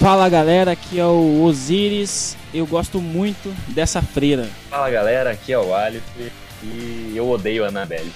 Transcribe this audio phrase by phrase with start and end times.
[0.00, 2.34] Fala galera, aqui é o Osiris.
[2.54, 4.48] Eu gosto muito dessa freira.
[4.70, 6.02] Fala galera, aqui é o Alice
[6.64, 8.10] e eu odeio a Annabelle.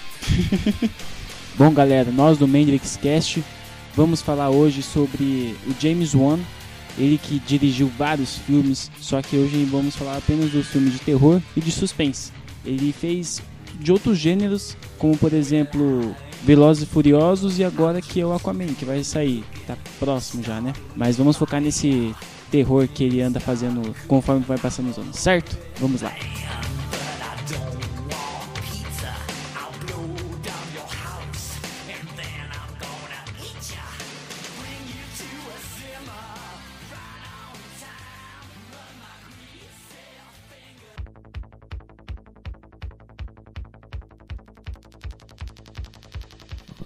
[1.59, 3.45] Bom galera, nós do Mendrix Cast
[3.95, 6.39] vamos falar hoje sobre o James Wan,
[6.97, 11.39] ele que dirigiu vários filmes, só que hoje vamos falar apenas dos filmes de terror
[11.55, 12.33] e de suspense.
[12.65, 13.43] Ele fez
[13.79, 18.75] de outros gêneros, como por exemplo Velozes e Furiosos e agora que é o Aquaman,
[18.75, 19.43] que vai sair.
[19.67, 20.75] Tá próximo já, né?
[20.95, 22.15] Mas vamos focar nesse
[22.51, 25.57] terror que ele anda fazendo conforme vai passando os anos, certo?
[25.81, 26.13] Vamos lá.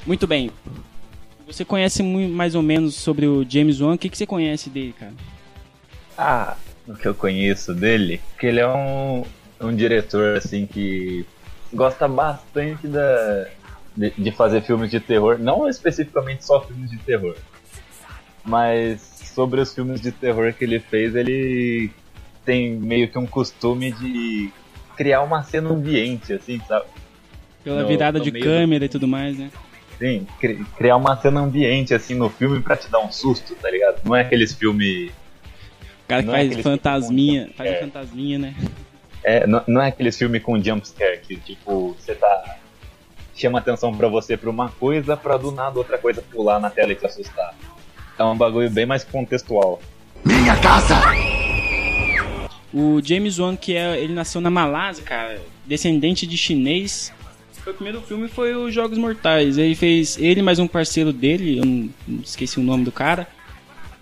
[0.08, 0.50] Muito bem.
[1.46, 3.92] Você conhece muito, mais ou menos sobre o James Wan?
[3.92, 5.12] O que, que você conhece dele, cara?
[6.16, 6.56] Ah,
[6.86, 9.22] o que eu conheço dele, que ele é um,
[9.60, 11.26] um diretor assim que
[11.74, 13.48] gosta bastante da,
[13.94, 17.36] de, de, fazer filmes de terror, não especificamente só filmes de terror,
[18.42, 19.02] mas
[19.34, 21.90] sobre os filmes de terror que ele fez, ele
[22.46, 24.50] tem meio que um costume de
[24.96, 26.86] criar uma cena ambiente, assim, sabe?
[27.62, 28.84] Pela no, virada no de câmera do...
[28.86, 29.50] e tudo mais, né?
[29.98, 30.26] Sim,
[30.76, 34.00] criar uma cena ambiente assim no filme pra te dar um susto, tá ligado?
[34.04, 35.10] Não é aqueles filmes.
[35.10, 38.54] O cara que faz é fantasminha, faz um fantasminha, né?
[39.24, 42.58] É, não, não é aqueles filmes com jumpscare que, tipo, você tá.
[43.34, 46.92] chama atenção pra você pra uma coisa pra do nada outra coisa pular na tela
[46.92, 47.54] e te assustar.
[48.16, 49.80] É um bagulho bem mais contextual.
[50.24, 50.94] Minha casa!
[52.72, 57.12] O James Wan, que é, ele nasceu na Malásia, cara, descendente de chinês,
[57.70, 59.58] o primeiro filme foi os Jogos Mortais.
[59.58, 61.90] Ele fez ele mais um parceiro dele, eu não,
[62.22, 63.28] esqueci o nome do cara.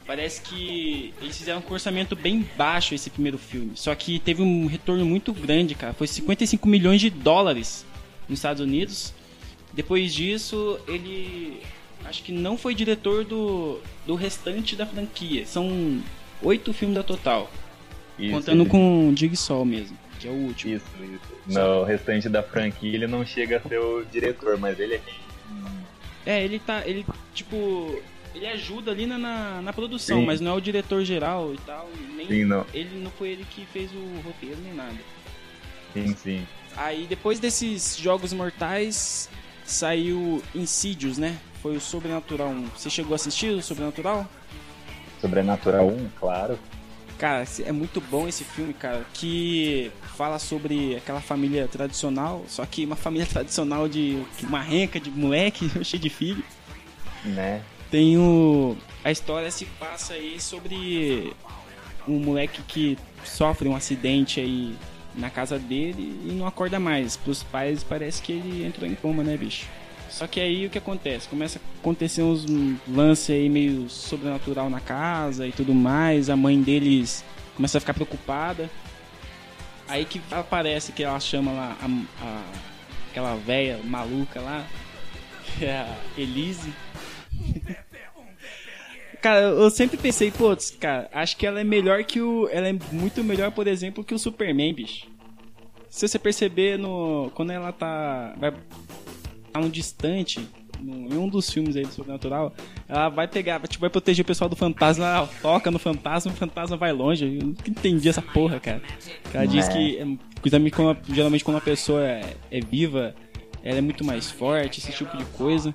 [0.07, 3.73] Parece que eles fizeram um orçamento bem baixo esse primeiro filme.
[3.75, 5.93] Só que teve um retorno muito grande, cara.
[5.93, 7.85] Foi 55 milhões de dólares
[8.29, 9.13] nos Estados Unidos.
[9.73, 11.61] Depois disso, ele
[12.05, 15.45] acho que não foi diretor do, do restante da franquia.
[15.45, 16.01] São
[16.41, 17.51] oito filmes da total.
[18.17, 20.75] Isso, contando com o Jigsaw mesmo que é o último.
[20.75, 21.59] Isso, isso.
[21.59, 25.15] No restante da franquia ele não chega a ser o diretor, mas ele é quem.
[26.25, 26.83] É, ele tá.
[26.87, 28.03] Ele, tipo.
[28.35, 30.27] Ele ajuda ali na, na, na produção, sim.
[30.27, 31.89] mas não é o diretor geral e tal.
[32.15, 32.67] Nem, sim, não.
[32.75, 34.99] Ele não foi ele que fez o roteiro nem nada.
[35.95, 36.47] Sim, sim.
[36.77, 39.31] Aí depois desses Jogos Mortais
[39.65, 41.39] saiu Insidious, né?
[41.63, 42.67] Foi o Sobrenatural 1.
[42.77, 44.29] Você chegou a assistir o Sobrenatural?
[45.21, 46.59] Sobrenatural 1, claro.
[47.19, 52.85] Cara, é muito bom esse filme, cara, que fala sobre aquela família tradicional, só que
[52.85, 56.43] uma família tradicional de uma renca de moleque, cheio de filho.
[57.25, 57.63] Né?
[57.91, 58.77] Tem o
[59.07, 61.33] a história se passa aí sobre
[62.09, 64.75] um moleque que sofre um acidente aí
[65.15, 67.17] na casa dele e não acorda mais.
[67.17, 69.69] Pros pais parece que ele entrou em coma, né, bicho?
[70.11, 71.29] Só que aí o que acontece?
[71.29, 72.45] Começa a acontecer uns
[72.89, 76.31] lances aí meio sobrenatural na casa e tudo mais.
[76.31, 77.25] A mãe deles
[77.55, 78.69] começa a ficar preocupada.
[79.89, 82.43] Aí que aparece que ela chama lá a, a
[83.11, 84.67] aquela velha maluca lá,
[85.45, 86.73] que é a Elise.
[89.23, 92.49] cara, eu sempre pensei, putz, cara, acho que ela é melhor que o.
[92.51, 95.07] Ela é muito melhor, por exemplo, que o Superman, bicho.
[95.89, 97.31] Se você perceber no.
[97.35, 98.35] Quando ela tá.
[98.39, 98.53] Vai
[99.57, 100.47] um distante,
[100.81, 102.53] em um dos filmes aí do Sobrenatural,
[102.89, 106.35] ela vai pegar, tipo, vai proteger o pessoal do fantasma, ela toca no fantasma, o
[106.35, 107.25] fantasma vai longe.
[107.25, 108.83] Eu nunca entendi essa porra, cara.
[109.33, 110.07] Ela diz que, é,
[111.09, 113.15] geralmente quando uma pessoa é, é, viva,
[113.63, 115.75] ela é muito mais forte, esse tipo de coisa.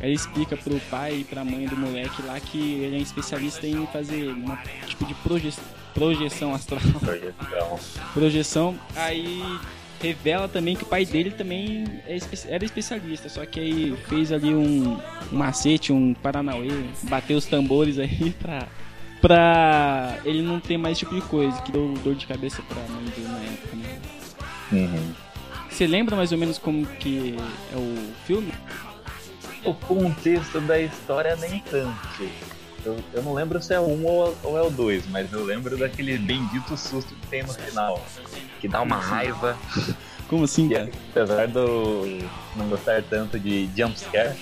[0.00, 3.66] Ela explica pro pai e pra mãe do moleque lá que ele é um especialista
[3.66, 4.56] em fazer um
[4.86, 5.52] tipo de proje
[5.94, 6.80] projeção astral.
[7.00, 7.78] Projeção.
[8.12, 8.78] projeção.
[8.96, 9.40] Aí
[10.00, 12.18] revela também que o pai dele também é
[12.48, 14.98] era especialista, só que aí fez ali um,
[15.32, 18.68] um macete, um paranauê, bateu os tambores aí pra,
[19.20, 22.76] pra ele não ter mais esse tipo de coisa, que deu dor de cabeça pra
[22.94, 24.00] mãe dele na época, né?
[24.72, 25.12] Uhum.
[25.70, 27.34] Você lembra mais ou menos como que
[27.72, 28.52] é o filme?
[29.64, 32.28] O contexto da história nem tanto.
[32.84, 35.44] Eu, eu não lembro se é o 1 ou, ou é o 2, mas eu
[35.44, 38.04] lembro daquele bendito susto que tem no final.
[38.60, 39.56] Que dá uma raiva.
[40.28, 40.90] Como assim, cara?
[41.10, 42.18] apesar do
[42.56, 44.34] não gostar tanto de jumpscare,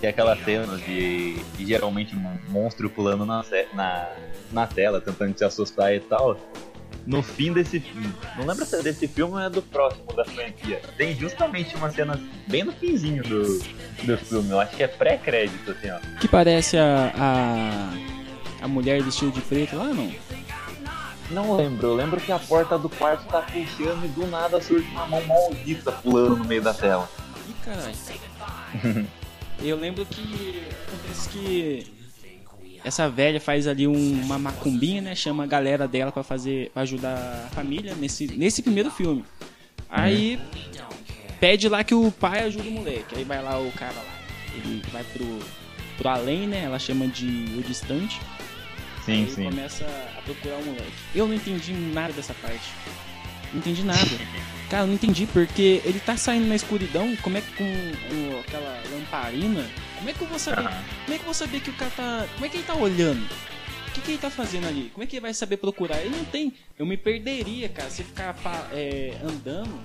[0.00, 4.08] que é aquela cena de, de geralmente um monstro pulando na, na,
[4.52, 6.36] na tela, tentando te assustar e tal
[7.06, 8.12] no fim desse filme.
[8.36, 10.80] Não lembro se é desse filme ou é do próximo da franquia.
[10.96, 13.58] Tem justamente uma cena bem no finzinho do,
[14.04, 14.50] do filme.
[14.50, 15.98] Eu acho que é pré-crédito, assim, ó.
[16.18, 20.12] Que parece a, a, a mulher vestida de preto lá, não?
[21.30, 24.86] Não lembro, eu lembro que a porta do quarto tá fechando e do nada surge
[24.90, 27.08] uma mão maldita pulando no meio da tela.
[27.48, 29.06] Ih, caralho.
[29.60, 31.93] eu lembro que acontece que
[32.84, 35.14] essa velha faz ali um, uma macumbinha, né?
[35.14, 39.24] Chama a galera dela para fazer, pra ajudar a família nesse, nesse primeiro filme.
[39.88, 40.38] Aí
[41.40, 43.16] pede lá que o pai ajude o moleque.
[43.16, 44.04] Aí vai lá o cara lá.
[44.54, 45.38] Ele vai pro,
[45.98, 46.62] pro além, né?
[46.64, 47.26] Ela chama de
[47.58, 48.20] o distante.
[49.04, 49.44] Sim, aí sim.
[49.44, 49.84] começa
[50.18, 50.92] a procurar o moleque.
[51.14, 52.70] Eu não entendi nada dessa parte.
[53.52, 54.00] Não entendi nada.
[54.70, 58.40] Cara, eu não entendi porque ele tá saindo na escuridão, como é que com o-
[58.40, 59.64] aquela lamparina,
[59.96, 60.62] como é que eu vou saber?
[60.62, 62.26] Como é que eu vou saber que o cara tá.
[62.34, 63.24] Como é que ele tá olhando?
[63.88, 64.90] O que, que ele tá fazendo ali?
[64.92, 66.00] Como é que ele vai saber procurar?
[66.00, 66.52] Ele não tem.
[66.78, 68.34] Eu me perderia, cara, se ficar
[68.72, 69.80] é, andando.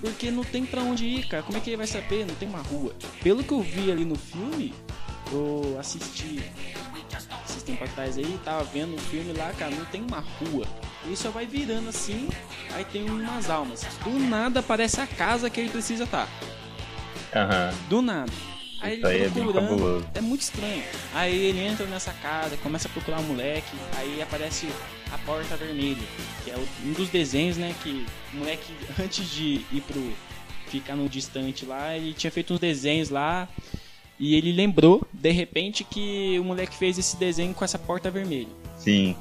[0.00, 1.42] Porque não tem pra onde ir, cara.
[1.44, 2.26] Como é que ele vai saber?
[2.26, 2.92] Não tem uma rua.
[3.22, 4.74] Pelo que eu vi ali no filme,
[5.30, 6.42] eu assisti
[7.48, 10.66] esses tempos atrás aí, tava vendo o filme lá, cara, não tem uma rua.
[11.04, 12.28] Ele só vai virando assim,
[12.74, 13.86] aí tem umas almas.
[14.02, 16.28] Do nada aparece a casa que ele precisa estar.
[17.34, 17.72] Aham.
[17.88, 18.32] Do nada.
[18.82, 19.68] Aí Isso ele aí é procurando.
[19.68, 20.06] cabuloso.
[20.14, 20.82] É muito estranho.
[21.14, 24.68] Aí ele entra nessa casa, começa a procurar o moleque, aí aparece
[25.12, 26.02] a porta vermelha,
[26.44, 27.74] que é um dos desenhos, né?
[27.82, 30.02] Que o moleque, antes de ir pro.
[30.66, 33.48] ficar no distante lá, ele tinha feito uns desenhos lá.
[34.18, 38.48] E ele lembrou, de repente, que o moleque fez esse desenho com essa porta vermelha.
[38.78, 39.16] Sim.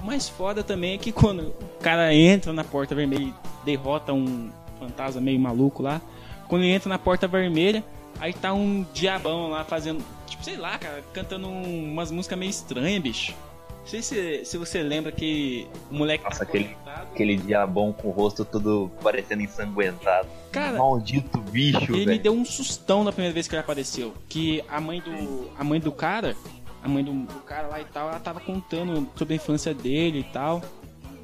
[0.00, 3.34] O mais foda também é que quando o cara entra na porta vermelha e
[3.64, 6.00] derrota um fantasma meio maluco lá,
[6.46, 7.82] quando ele entra na porta vermelha,
[8.20, 12.50] aí tá um diabão lá fazendo, tipo, sei lá, cara, cantando um- umas músicas meio
[12.50, 13.34] estranhas, bicho.
[13.80, 16.74] Não sei se, se você lembra que o moleque Nossa, tá aquele-.
[16.86, 20.26] Aquele diabão com o rosto todo parecendo ensanguentado.
[20.50, 24.14] Cara, Maldito bicho, ele me deu um sustão na primeira vez que ele apareceu.
[24.28, 25.50] Que a mãe do.
[25.58, 26.34] A mãe do cara.
[26.82, 30.20] A mãe do, do cara lá e tal, ela tava contando sobre a infância dele
[30.20, 30.62] e tal.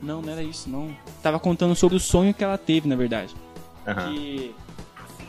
[0.03, 0.95] Não, não era isso, não.
[1.23, 3.35] Tava contando sobre o sonho que ela teve, na verdade.
[3.87, 4.13] Aham.
[4.13, 4.55] Que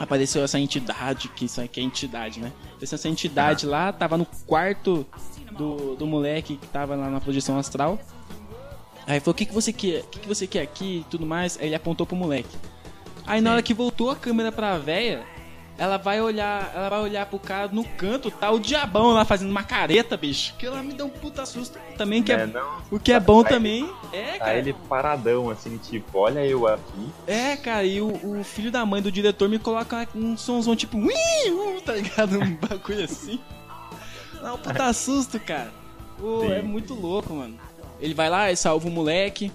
[0.01, 2.51] apareceu essa entidade, que isso aqui é entidade, né?
[2.73, 5.05] Apareceu essa entidade lá, tava no quarto
[5.51, 7.99] do, do moleque que tava lá na projeção astral.
[9.05, 10.01] Aí falou, o que, que você quer?
[10.01, 11.57] O que, que você quer aqui e tudo mais?
[11.59, 12.55] Aí ele apontou pro moleque.
[13.27, 15.23] Aí na hora que voltou a câmera pra véia,
[15.81, 19.49] ela vai olhar, ela vai olhar pro cara no canto, tá o diabão lá fazendo
[19.49, 20.53] uma careta, bicho.
[20.59, 21.79] Que ela me deu um puta susto.
[21.97, 22.51] Também que é, É,
[22.91, 24.57] o que é bom Tá também é, Tá cara.
[24.59, 27.09] ele paradão, assim, tipo, olha eu aqui.
[27.25, 30.99] É, cara, e o, o filho da mãe do diretor me coloca um somzão tipo,
[30.99, 31.11] ui,
[31.49, 32.37] uh, tá ligado?
[32.39, 33.39] Um bagulho assim.
[34.39, 35.73] Não, puta susto, cara.
[36.19, 37.57] Pô, é muito louco, mano.
[37.99, 39.51] Ele vai lá e salva o moleque.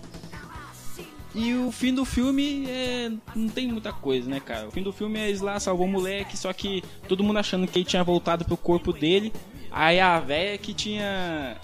[1.36, 3.12] E o fim do filme é.
[3.34, 4.68] não tem muita coisa, né, cara?
[4.68, 7.66] O fim do filme é eles lá salvou o moleque, só que todo mundo achando
[7.66, 9.30] que ele tinha voltado pro corpo dele.
[9.70, 11.58] Aí a véia que tinha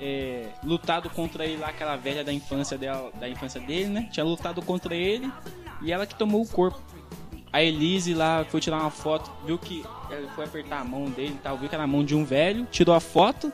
[0.00, 4.08] é, lutado contra ele lá, aquela velha da infância dela, da infância dele, né?
[4.10, 5.30] Tinha lutado contra ele
[5.80, 6.82] e ela que tomou o corpo.
[7.52, 11.36] A Elise lá foi tirar uma foto, viu que ela foi apertar a mão dele
[11.36, 13.52] e tal, viu que era a mão de um velho, tirou a foto.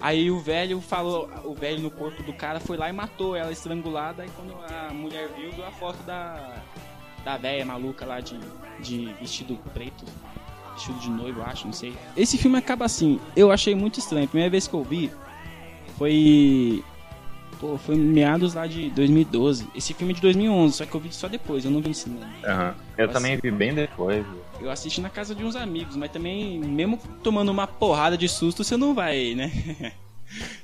[0.00, 3.50] Aí o velho falou, o velho no corpo do cara foi lá e matou ela
[3.50, 4.22] estrangulada.
[4.22, 6.62] Aí quando a mulher viu, viu a foto da
[7.26, 8.38] da velha maluca lá de,
[8.78, 10.04] de vestido preto,
[10.74, 11.92] vestido de noivo, acho, não sei.
[12.16, 14.26] Esse filme acaba assim, eu achei muito estranho.
[14.26, 15.10] A primeira vez que eu vi
[15.98, 16.84] foi
[17.60, 19.66] pô, foi meados lá de 2012.
[19.74, 21.94] Esse filme é de 2011, só que eu vi só depois, eu não vi no
[21.94, 22.28] cinema.
[22.44, 22.74] Aham.
[22.98, 24.24] Eu Mas- também vi bem depois.
[24.60, 28.64] Eu assisti na casa de uns amigos, mas também, mesmo tomando uma porrada de susto,
[28.64, 29.50] você não vai, né?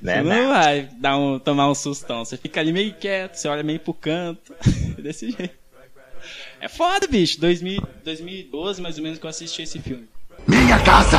[0.01, 0.41] Né, você né?
[0.41, 2.25] não vai dar um, tomar um sustão.
[2.25, 4.53] Você fica ali meio quieto, você olha meio pro canto.
[5.01, 5.55] Desse jeito.
[6.59, 7.39] É foda, bicho.
[7.39, 10.07] 2000, 2012, mais ou menos, que eu assisti esse filme.
[10.47, 11.17] Minha casa!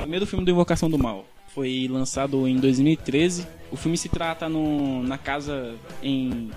[0.00, 1.24] Primeiro filme do Invocação do Mal.
[1.58, 3.44] Foi lançado em 2013.
[3.72, 6.52] O filme se trata no, na casa em.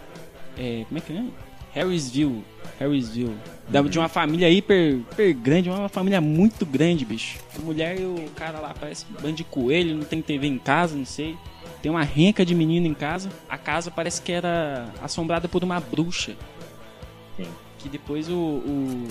[0.56, 1.24] é, como é que é?
[1.74, 2.44] Harrisville.
[2.80, 3.36] Harrisville.
[3.68, 7.40] Da- De uma família hiper, hiper grande, uma família muito grande, bicho.
[7.58, 10.60] A mulher e o cara lá parece um bando de coelho, não tem TV em
[10.60, 11.36] casa, não sei.
[11.82, 13.28] Tem uma renca de menino em casa.
[13.50, 16.36] A casa parece que era assombrada por uma bruxa.
[17.38, 17.48] Sim.
[17.80, 19.08] Que depois o, o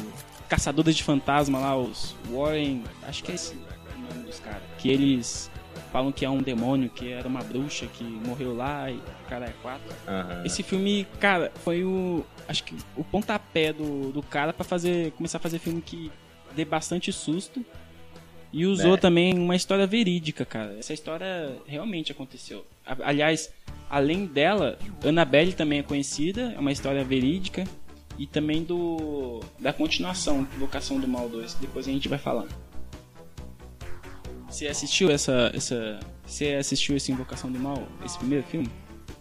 [0.48, 2.84] Caçadores de Fantasma lá, os Warren.
[3.02, 4.62] Acho que é esse o nome dos caras.
[4.78, 5.50] Que eles
[5.92, 9.46] falam que é um demônio, que era uma bruxa que morreu lá e o cara
[9.46, 9.92] é quatro.
[10.06, 10.42] Aham.
[10.44, 12.24] Esse filme, cara, foi o.
[12.48, 15.12] Acho que o pontapé do, do cara pra fazer.
[15.12, 16.10] começar a fazer filme que
[16.54, 17.64] dê bastante susto.
[18.52, 18.96] E usou Né?
[18.96, 20.76] também uma história verídica, cara.
[20.76, 22.66] Essa história realmente aconteceu.
[22.84, 23.52] Aliás,
[23.88, 27.64] além dela, Annabelle também é conhecida, é uma história verídica.
[28.18, 29.40] E também do.
[29.58, 32.50] da continuação, Vocação do Mal 2, que depois a gente vai falando.
[34.50, 36.00] Você assistiu essa, essa.
[36.26, 38.68] Você assistiu esse Invocação do Mal, esse primeiro filme?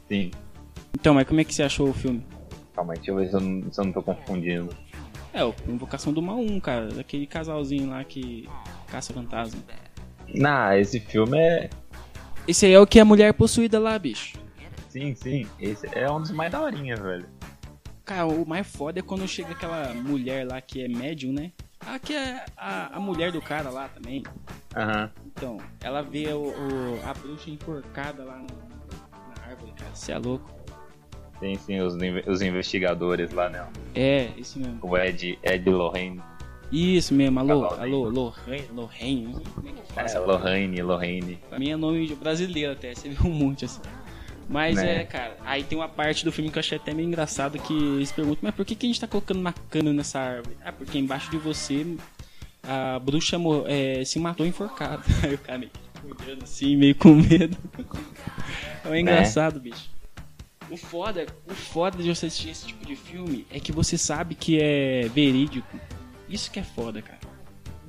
[0.08, 0.32] Sim.
[0.94, 2.26] Então, mas como é que você achou o filme?
[2.74, 4.76] Calma aí, deixa eu ver se eu não, se eu não tô confundindo.
[5.32, 6.88] É, o Invocação do Mal 1, cara.
[6.88, 8.50] Daquele casalzinho lá que
[8.88, 9.62] caça fantasma.
[10.34, 11.70] Nah, esse filme é.
[12.48, 14.38] Esse aí é o que a mulher é possuída lá, bicho.
[14.90, 15.48] Sim, sim.
[15.60, 17.28] Esse é um dos mais daorinha, velho.
[18.04, 21.52] Cara, o mais foda é quando chega aquela mulher lá que é médium, né?
[21.80, 24.24] Ah, que é a, a mulher do cara lá também.
[24.76, 25.12] Aham.
[25.40, 28.48] Então, ela vê o, o- a bruxa enforcada lá no-
[29.38, 29.90] na árvore, cara.
[29.96, 30.52] Você é louco.
[31.40, 31.96] Sim, sim, os,
[32.28, 33.66] os investigadores lá, né?
[33.96, 34.78] É, isso mesmo.
[34.82, 36.22] O Ed, Ed Lorraine.
[36.70, 37.96] Isso mesmo, alô, Casalzinho.
[37.96, 39.34] alô, Lorraine, Lorraine.
[39.56, 41.40] Como é que fala É, Lorraine, Lorraine.
[41.50, 43.80] Pra mim é nome brasileiro até, você viu um monte assim.
[44.50, 45.02] Mas Né?
[45.02, 47.74] é, cara, aí tem uma parte do filme que eu achei até meio engraçado que
[47.74, 50.58] eles perguntam, mas por que, que a gente tá colocando uma cana nessa árvore?
[50.66, 51.96] Ah, porque embaixo de você
[52.70, 55.02] a bruxa é, se matou enforcada.
[55.24, 57.58] Aí o cara meio que olhando assim, meio com medo.
[58.86, 59.90] É engraçado, bicho.
[60.70, 64.36] O foda, o foda de você assistir esse tipo de filme é que você sabe
[64.36, 65.80] que é verídico.
[66.30, 67.18] Isso que é foda, cara.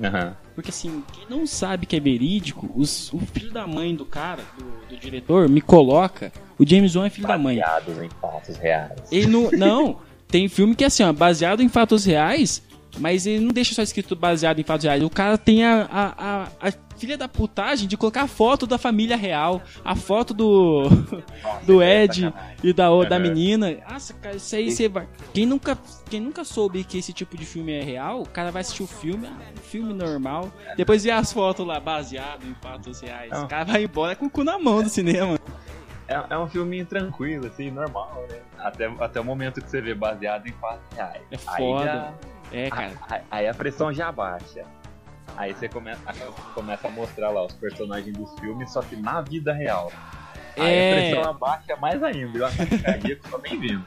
[0.03, 0.37] Aham.
[0.55, 4.43] Porque assim, quem não sabe que é verídico, os- o filho da mãe do cara,
[4.59, 6.33] do, do diretor, me coloca.
[6.59, 7.59] O James Wan é filho da mãe.
[7.59, 9.01] Baseados em fatos reais.
[9.13, 9.51] Ele não.
[9.51, 12.63] Não, tem filme que é assim, ó, baseado em fatos reais,
[12.99, 15.03] mas ele não deixa só escrito baseado em fatos reais.
[15.03, 18.77] O cara tem a, a, a, a filha da putagem de colocar a foto da
[18.77, 20.85] família real, a foto do.
[21.67, 22.33] do é Ed
[22.63, 23.77] e da, da menina.
[23.89, 25.09] Nossa, cara, isso aí você vai.
[25.33, 25.79] Quem nunca,
[26.11, 28.87] quem nunca soube que esse tipo de filme é real, o cara vai assistir o
[28.87, 33.33] filme, ah, um filme normal, depois vê as fotos lá baseado em fatos reais.
[33.43, 35.39] O cara vai embora com o cu na mão do cinema.
[36.07, 38.39] É, é um filminho tranquilo, assim, normal, né?
[38.59, 41.23] Até, até o momento que você vê baseado em fatos reais.
[41.31, 41.85] É Aí foda.
[41.85, 42.15] já-
[42.53, 42.93] É, cara.
[43.09, 44.65] Aí, aí a pressão já baixa.
[45.37, 46.01] Aí você começa,
[46.55, 49.91] começa a mostrar lá os personagens dos filmes, só que na vida real.
[50.57, 50.91] Aí É.
[50.93, 52.37] a pressão abaixa mais ainda.
[52.37, 53.85] E o ataque cardíaco só bem vindo.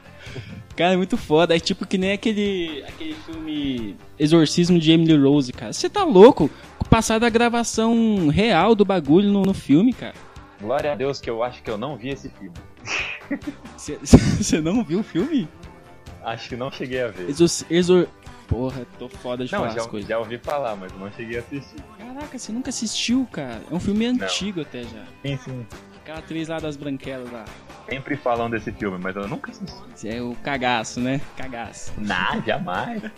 [0.74, 1.54] Cara, é muito foda.
[1.54, 5.72] É tipo que nem aquele, aquele filme Exorcismo de Emily Rose, cara.
[5.72, 6.50] Você tá louco?
[6.90, 10.14] Passar da gravação real do bagulho no, no filme, cara.
[10.60, 12.54] Glória a Deus que eu acho que eu não vi esse filme.
[13.76, 15.48] Você você não viu o filme?
[16.24, 17.28] Acho que não cheguei a ver.
[17.28, 17.48] Exor...
[17.70, 18.06] Exor...
[18.48, 20.08] Porra, tô foda de Não, falar já, as coisas.
[20.08, 21.82] já ouvi falar, mas não cheguei a assistir.
[21.98, 23.62] Caraca, você nunca assistiu, cara.
[23.70, 25.04] É um filme antigo até já.
[25.22, 25.66] Sim, sim.
[26.02, 27.44] Aquela atriz lá das branquelas lá.
[27.88, 30.08] Sempre falam desse filme, mas eu nunca assisti.
[30.08, 31.20] É o cagaço, né?
[31.36, 31.92] Cagaço.
[31.98, 33.02] Não, jamais.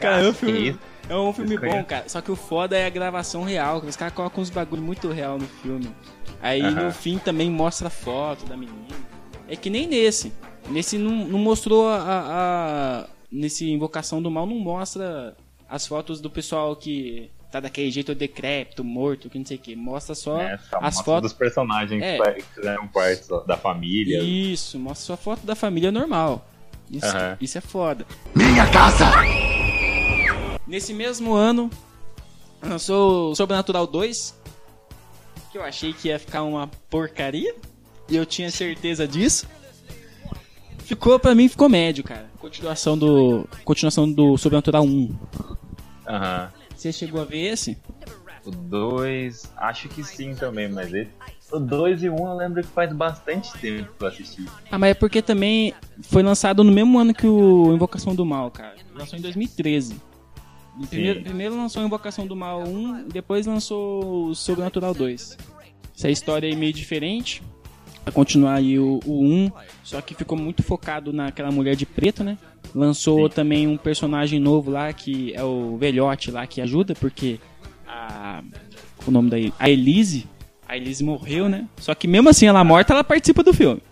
[0.00, 2.08] Cara, é um filme, é um filme bom, cara.
[2.08, 3.78] Só que o foda é a gravação real.
[3.78, 5.94] Os caras colocam uns bagulho muito real no filme.
[6.42, 6.86] Aí Aham.
[6.86, 8.96] no fim também mostra a foto da menina.
[9.48, 10.32] É que nem nesse.
[10.68, 15.36] Nesse não, não mostrou a, a- Nesse Invocação do Mal não mostra
[15.68, 19.74] as fotos do pessoal que tá daquele jeito decrépito, morto, que não sei o que.
[19.76, 21.30] Mostra só É, só as mostra fotos.
[21.30, 22.18] dos personagens É.
[22.32, 24.20] que fizeram parte da família.
[24.22, 26.46] Isso, mostra só a foto da família normal.
[26.90, 27.36] Isso, Aham.
[27.40, 28.04] isso é foda.
[28.34, 29.04] Minha casa!
[30.66, 31.70] Nesse mesmo ano,
[32.62, 34.38] lançou Sobrenatural 2,
[35.52, 37.54] que eu achei que ia ficar uma porcaria,
[38.08, 39.48] e eu tinha certeza disso.
[40.90, 42.28] Ficou, pra mim, ficou médio, cara.
[42.40, 45.16] Continuação do, continuação do Sobrenatural 1.
[46.08, 46.52] Aham.
[46.74, 47.78] Você chegou a ver esse?
[48.44, 51.10] O 2, acho que sim também, mas esse.
[51.52, 54.44] O 2 e o 1 um eu lembro que faz bastante tempo que eu assisti.
[54.68, 58.50] Ah, mas é porque também foi lançado no mesmo ano que o Invocação do Mal,
[58.50, 58.74] cara.
[58.92, 59.94] Lançou em 2013.
[60.88, 65.38] Primeiro, primeiro lançou Invocação do Mal 1, depois lançou o Sobrenatural 2.
[65.96, 67.44] Essa história aí meio diferente.
[68.10, 69.50] Continuar aí o, o 1,
[69.82, 72.36] só que ficou muito focado naquela mulher de preto, né?
[72.74, 73.34] Lançou Sim.
[73.34, 77.38] também um personagem novo lá, que é o velhote lá, que ajuda, porque
[77.86, 78.42] a...
[79.06, 79.52] O nome daí?
[79.58, 80.26] A Elise.
[80.68, 81.66] A Elise morreu, né?
[81.78, 83.82] Só que mesmo assim, ela morta, ela participa do filme.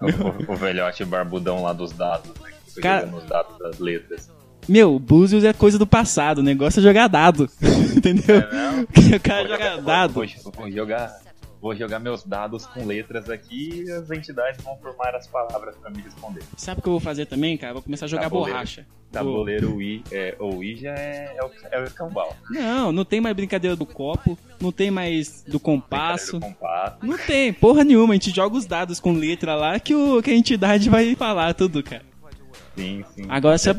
[0.00, 2.50] O, o velhote barbudão lá dos dados, né?
[2.80, 4.30] Cara- jogando os dados das letras.
[4.68, 7.48] Meu, Búzios é coisa do passado, o negócio é jogar dado.
[7.96, 8.36] Entendeu?
[8.36, 10.12] É, o cara joga jogar- dado.
[10.12, 11.12] Vou, vou- vou jogar,
[11.60, 15.90] vou jogar meus dados com letras aqui e as entidades vão formar as palavras pra
[15.90, 16.42] me responder.
[16.56, 17.74] Sabe o que eu vou fazer também, cara?
[17.74, 18.52] Vou começar a jogar Tabuleiro.
[18.52, 18.86] borracha.
[19.12, 22.36] Tabuleiro Wii, é, Ouija é, é, o, é o escambau.
[22.48, 26.38] Não, não tem mais brincadeira do copo, não tem mais do compasso.
[26.38, 26.96] Do compasso.
[27.02, 28.12] Não tem, porra nenhuma.
[28.12, 31.54] A gente joga os dados com letra lá que, o, que a entidade vai falar
[31.54, 32.08] tudo, cara.
[32.76, 33.22] Sim, sim.
[33.28, 33.70] Agora você,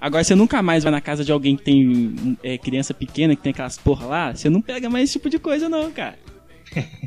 [0.00, 3.42] agora você nunca mais vai na casa de alguém que tem é, criança pequena, que
[3.42, 4.34] tem aquelas porra lá.
[4.34, 6.16] Você não pega mais esse tipo de coisa, não, cara.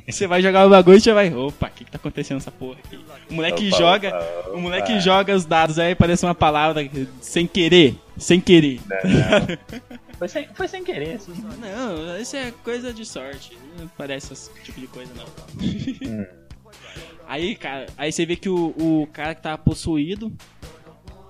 [0.08, 1.34] Você vai jogar o bagulho e você vai.
[1.34, 3.00] Opa, o que, que tá acontecendo nessa porra aqui?
[3.30, 4.10] O moleque Opa, joga.
[4.10, 5.02] opa, O moleque opa.
[5.02, 6.88] joga os dados aí, parece uma palavra
[7.22, 7.96] sem querer.
[8.18, 8.80] Sem querer.
[8.88, 11.32] Não, Foi sem, foi sem querer, assim.
[11.62, 13.58] Não, isso é coisa de sorte.
[13.80, 15.26] Não parece esse tipo de coisa, não.
[15.66, 16.26] Hum.
[17.26, 20.30] Aí, cara, aí você vê que o, o cara que tá possuído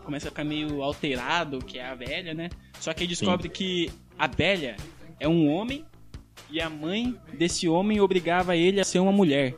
[0.04, 2.50] começa a ficar meio alterado, que é a velha, né?
[2.80, 4.76] Só que aí descobre que a velha
[5.20, 5.86] é um homem
[6.52, 9.56] e a mãe desse homem obrigava ele a ser uma mulher.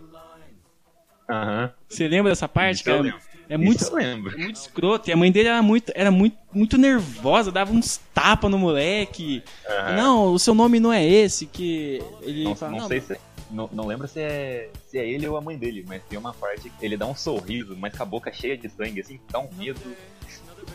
[1.29, 1.71] Aham.
[1.87, 3.01] Você lembra dessa parte, cara?
[3.01, 3.19] lembro.
[3.49, 4.33] É muito, Isso eu lembro.
[4.33, 5.09] é muito escroto.
[5.09, 9.43] E a mãe dele era muito, era muito, muito nervosa, dava uns tapas no moleque.
[9.67, 9.95] Aham.
[9.97, 13.17] Não, o seu nome não é esse, que ele Não, fala, não "Não, sei se.
[13.51, 16.33] Não, não lembro se é, se é ele ou a mãe dele, mas tem uma
[16.33, 19.39] parte que ele dá um sorriso, mas com a boca cheia de sangue, assim, dá
[19.39, 19.79] um medo.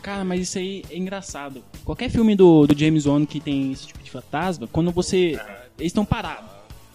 [0.03, 1.65] Cara, mas isso aí é engraçado.
[1.83, 5.41] Qualquer filme do, do James Wan que tem esse tipo de fantasma, quando você.
[5.79, 6.45] Eles estão parados.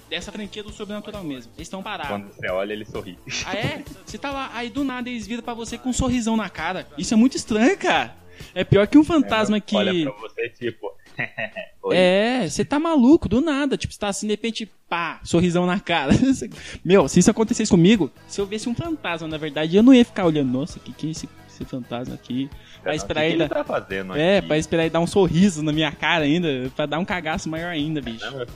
[0.09, 1.51] Dessa franquia do sobrenatural mesmo.
[1.55, 2.09] Eles estão parados.
[2.11, 3.17] Quando você olha, ele sorri.
[3.45, 3.83] Ah, é?
[4.05, 6.85] Você tá lá, aí do nada eles viram pra você com um sorrisão na cara.
[6.97, 8.13] Isso é muito estranho, cara.
[8.53, 9.75] É pior que um fantasma que.
[9.75, 10.91] Olha pra você, tipo.
[11.93, 13.75] É, você tá maluco, do nada.
[13.77, 16.11] Tipo, você tá assim, de repente, pá, sorrisão na cara.
[16.85, 20.05] Meu, se isso acontecesse comigo, se eu visse um fantasma, na verdade, eu não ia
[20.05, 22.49] ficar olhando, nossa, que que é esse, esse fantasma aqui?
[22.83, 23.37] Pra Não, esperar o que ele.
[23.37, 24.47] que ele tá fazendo É, aqui?
[24.47, 27.69] pra esperar ele dar um sorriso na minha cara ainda, pra dar um cagaço maior
[27.69, 28.23] ainda, bicho.
[28.29, 28.47] Não, eu-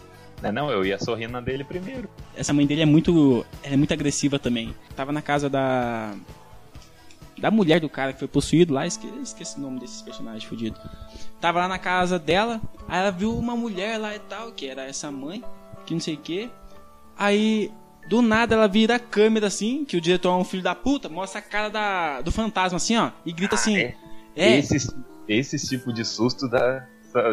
[0.43, 2.09] não, não, eu ia sorrir na dele primeiro.
[2.35, 3.45] Essa mãe dele é muito.
[3.63, 4.75] Ela é muito agressiva também.
[4.95, 6.13] Tava na casa da.
[7.37, 10.79] Da mulher do cara que foi possuído lá, esque- esqueci, o nome desses personagens fudidos.
[11.41, 14.85] Tava lá na casa dela, aí ela viu uma mulher lá e tal, que era
[14.85, 15.43] essa mãe,
[15.85, 16.49] que não sei o que.
[17.17, 17.69] Aí,
[18.07, 21.09] do nada, ela vira a câmera assim, que o diretor é um filho da puta,
[21.09, 23.77] mostra a cara da, do fantasma assim, ó, e grita assim.
[23.77, 23.95] é?
[24.33, 24.89] É, Esses,
[25.27, 26.87] esses tipos de susto da,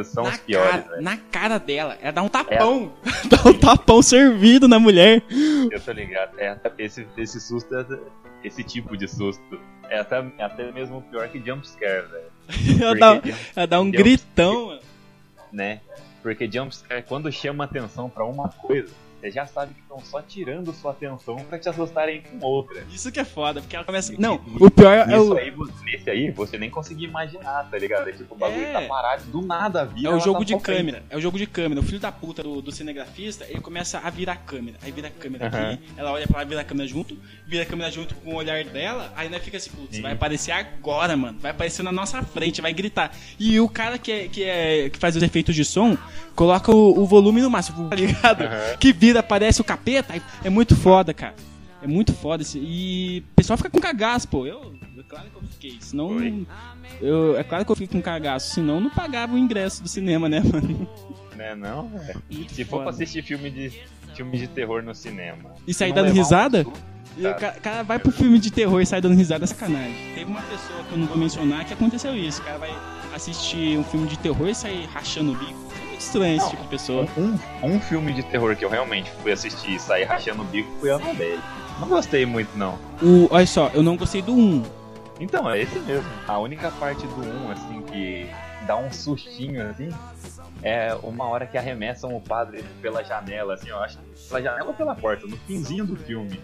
[0.05, 0.95] são- na, os piores, cara, velho.
[0.97, 1.01] É.
[1.01, 1.99] na cara dela.
[2.01, 2.93] Ela dá um tapão.
[3.29, 5.23] dá um tapão servido na mulher.
[5.71, 6.39] Eu tô ligado.
[6.39, 7.99] É esse, esse susto, é-
[8.45, 9.61] esse tipo de susto.
[9.89, 12.83] É até, é até mesmo pior que jumpscare, velho.
[12.83, 13.23] Ela dá,
[13.57, 14.03] ela dá um Deus.
[14.03, 14.81] gritão, mano.
[15.53, 15.81] né?
[16.23, 20.73] Porque jumpscare, quando chama atenção pra uma coisa, você já sabe que estão só tirando
[20.73, 22.85] sua atenção pra te assustarem com outra.
[22.93, 24.13] Isso que é foda, porque ela começa.
[24.19, 25.53] Não, o pior é o, aí,
[25.85, 28.09] nesse aí, você nem conseguia imaginar, tá ligado?
[28.09, 28.73] É tipo, o bagulho É.
[28.73, 30.09] tá parado, do nada, vira.
[30.09, 30.63] é o ela jogo tá de frente.
[30.79, 31.03] câmera.
[31.11, 31.81] É o jogo de câmera.
[31.81, 34.79] O filho da puta do, do cinegrafista, ele começa a virar a câmera.
[34.83, 35.73] Aí vira a câmera Aham.
[35.73, 38.37] aqui, ela olha pra lá, vira a câmera junto, vira a câmera junto com o
[38.37, 41.39] olhar dela, aí nós fica assim, putz, vai aparecer agora, mano.
[41.41, 43.13] Vai aparecer na nossa frente, vai gritar.
[43.39, 45.97] E o cara que, é, que, é, que faz os efeitos de som,
[46.35, 48.43] coloca o, o volume no máximo, tá ligado?
[48.45, 48.77] Aham.
[48.79, 50.13] Que vira, aparece o capeta.
[50.15, 51.35] aí É muito foda, cara.
[51.83, 52.59] É muito foda esse.
[52.59, 54.47] E o pessoal fica com cagaço, pô.
[54.47, 55.77] Eu, é claro que eu fiquei.
[55.81, 56.11] Senão.
[56.11, 56.47] Foi.
[57.01, 58.55] Eu, é claro que eu fico com cagaço.
[58.55, 60.89] Senão não pagava o ingresso do cinema, né, mano?
[61.37, 61.91] Né, não.
[62.31, 62.83] Muito Se for foda.
[62.85, 63.73] pra assistir filme de,
[64.15, 65.51] filme de terror no cinema.
[65.67, 66.65] E sair dando um risada?
[67.17, 67.35] E o cara.
[67.35, 69.95] ca- cara vai pro filme de terror e sai dando risada é sacanagem.
[70.15, 72.41] Teve uma pessoa que eu não vou mencionar que aconteceu isso.
[72.41, 72.71] O cara vai
[73.15, 75.62] assistir um filme de terror e sair rachando o bico.
[76.07, 77.07] Estranho esse tipo de pessoa.
[77.17, 80.71] Um, um filme de terror que eu realmente fui assistir e sair rachando o bico
[80.81, 81.41] foi a Annabelle.
[81.81, 82.79] Não gostei muito, não.
[83.03, 84.63] O, olha só, eu não gostei do 1.
[85.21, 86.09] Então, é esse mesmo.
[86.27, 88.29] A única parte do 1, assim, que
[88.67, 89.89] dá um sustinho, assim,
[90.63, 93.99] é uma hora que arremessam o padre pela janela, assim, eu acho.
[94.29, 96.41] Pela janela ou pela porta, no finzinho do filme.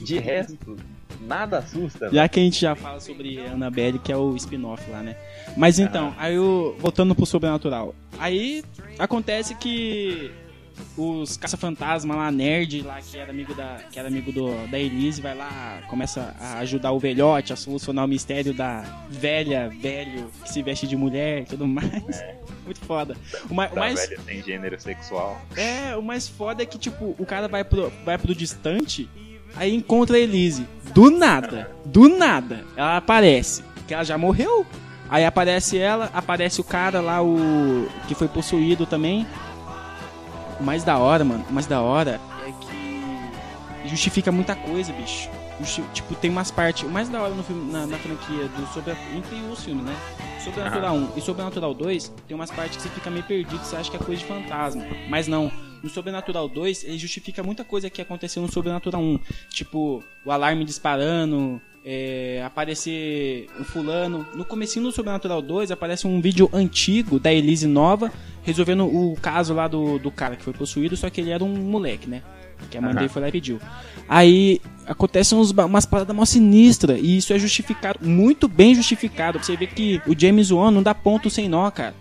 [0.00, 0.76] De resto,
[1.20, 2.10] nada assusta.
[2.12, 5.16] Já que a gente já fala sobre Annabelle, que é o spin-off lá, né?
[5.56, 7.94] Mas então, aí eu, voltando pro sobrenatural.
[8.18, 8.62] Aí
[8.98, 10.30] acontece que
[10.96, 15.20] os caça-fantasma lá, nerd lá, que era amigo da, que era amigo do, da Elise,
[15.20, 20.48] vai lá, começa a ajudar o velhote a solucionar o mistério da velha, velho, que
[20.50, 21.92] se veste de mulher e tudo mais.
[22.64, 23.16] Muito foda.
[23.50, 25.40] O, ma- o da mais, velha sem gênero sexual.
[25.56, 29.08] é, o mais foda é que, tipo, o cara vai pro, vai pro distante,
[29.56, 30.66] aí encontra a Elise.
[30.94, 33.64] Do nada, do nada, ela aparece.
[33.86, 34.66] Que ela já morreu.
[35.08, 37.86] Aí aparece ela, aparece o cara lá, o.
[38.08, 39.26] que foi possuído também.
[40.58, 42.52] O mais da hora, mano, o mais da hora é
[43.84, 45.28] que justifica muita coisa, bicho.
[45.92, 46.84] Tipo, tem umas partes.
[46.84, 48.96] O mais da hora no filme, na, na franquia do Sobre.
[49.14, 49.96] Entre os filmes, né?
[50.42, 53.90] Sobrenatural 1 e Sobrenatural 2, tem umas partes que você fica meio perdido, você acha
[53.90, 54.84] que é coisa de fantasma.
[55.08, 55.52] Mas não.
[55.82, 59.18] No Sobrenatural 2, ele justifica muita coisa que aconteceu no Sobrenatural 1.
[59.50, 64.26] Tipo, o alarme disparando, é, aparecer um fulano.
[64.34, 69.54] No comecinho do Sobrenatural 2, aparece um vídeo antigo da Elise Nova, resolvendo o caso
[69.54, 72.22] lá do, do cara que foi possuído, só que ele era um moleque, né?
[72.70, 73.60] Que a mãe dele foi lá e pediu.
[74.08, 77.00] Aí acontecem uns, umas paradas mó sinistras.
[77.00, 79.42] E isso é justificado, muito bem justificado.
[79.42, 81.94] Você vê que o James Wan não dá ponto sem nó, cara.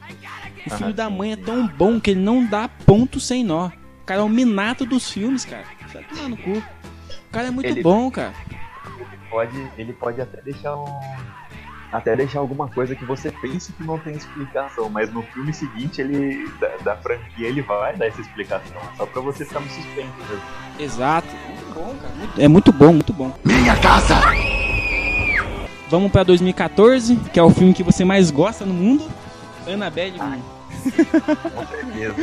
[0.68, 3.68] O filho da mãe é tão bom que ele não dá ponto sem nó.
[3.68, 5.64] O cara é o minato dos filmes, cara.
[5.94, 6.52] Vai tomar no cu.
[6.52, 8.34] O cara é muito Ele- bom, cara.
[9.30, 10.86] Pode, ele pode até deixar um,
[11.92, 16.02] até deixar alguma coisa que você pense que não tem explicação, mas no filme seguinte
[16.02, 20.10] ele da, da franquia ele vai dar essa explicação, só pra você ficar no suspense
[20.30, 20.42] mesmo.
[20.78, 21.28] Exato.
[21.48, 22.14] Muito bom, cara.
[22.18, 23.34] Muito- É muito bom, muito bom.
[23.46, 24.16] Minha casa!
[25.90, 29.10] Vamos pra 2014, que é o filme que você mais gosta no mundo.
[29.74, 30.18] Annabelle.
[30.20, 32.16] Com certeza.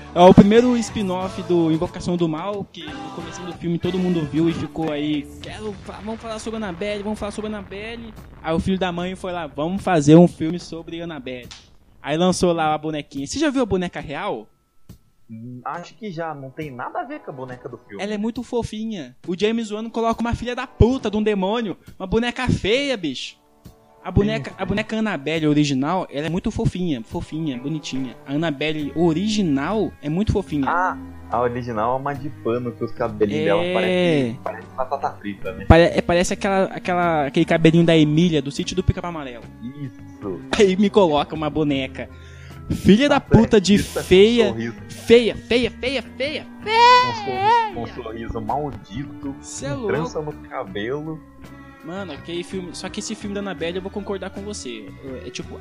[0.12, 4.26] É o primeiro spin-off do Invocação do Mal, que no começo do filme todo mundo
[4.26, 8.12] viu e ficou aí, quero, vamos falar sobre Annabelle, vamos falar sobre Annabelle.
[8.42, 11.48] Aí o filho da mãe foi lá, vamos fazer um filme sobre Annabelle.
[12.02, 13.24] Aí lançou lá a bonequinha.
[13.24, 14.48] Você já viu a boneca real?
[15.30, 18.02] Hum, Acho que já não tem nada a ver com a boneca do filme.
[18.02, 19.16] Ela é muito fofinha.
[19.28, 23.38] O James Wan coloca uma filha da puta de um demônio, uma boneca feia, bicho.
[24.02, 28.16] A boneca, a boneca Annabelle original, ela é muito fofinha, fofinha, bonitinha.
[28.26, 30.66] A Annabelle original é muito fofinha.
[30.70, 30.96] Ah,
[31.30, 33.44] a original é uma de pano que os cabelinhos É.
[33.44, 35.66] dela parecem parece batata frita, né?
[35.66, 39.44] Pare- é, parece aquela, aquela, aquele cabelinho da Emília, do sítio do Pica Amarelo.
[39.62, 40.40] Isso.
[40.58, 42.08] Aí me coloca uma boneca.
[42.70, 46.46] Filha da Nossa, puta de é feia, sorriso, feia, feia, feia, feia.
[46.64, 51.20] com sorriso, com sorriso maldito, Cê é trança no cabelo.
[51.84, 52.74] Mano, aquele filme.
[52.74, 54.86] Só que esse filme da Annabelle eu vou concordar com você.
[55.24, 55.58] É, é tipo,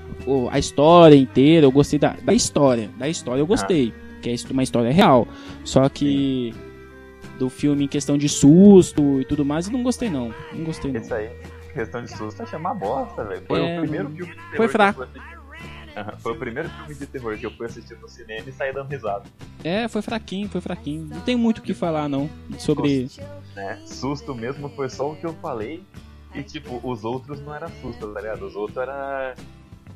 [0.52, 2.90] a história inteira, eu gostei da, da história.
[2.98, 3.94] Da história eu gostei.
[4.22, 5.28] Que é uma história real.
[5.64, 6.54] Só que.
[7.38, 10.34] Do filme em questão de susto e tudo mais, eu não gostei não.
[10.52, 11.00] Não gostei não.
[11.00, 11.30] Isso aí,
[11.74, 13.42] questão de susto, achei uma bosta, velho.
[13.48, 15.08] Foi É, o primeiro filme de terror foi que fraco.
[15.96, 18.74] Aham, Foi o primeiro filme de terror que eu fui assistir no cinema e saí
[18.74, 19.24] dando risada.
[19.64, 21.06] É, foi fraquinho, foi fraquinho.
[21.06, 22.30] Não tem muito o que falar não.
[22.58, 23.10] Sobre.
[23.56, 23.82] Né?
[23.86, 25.84] Susto mesmo foi só o que eu falei.
[26.34, 28.46] E tipo, os outros não era susto, tá ligado?
[28.46, 29.36] Os outros era.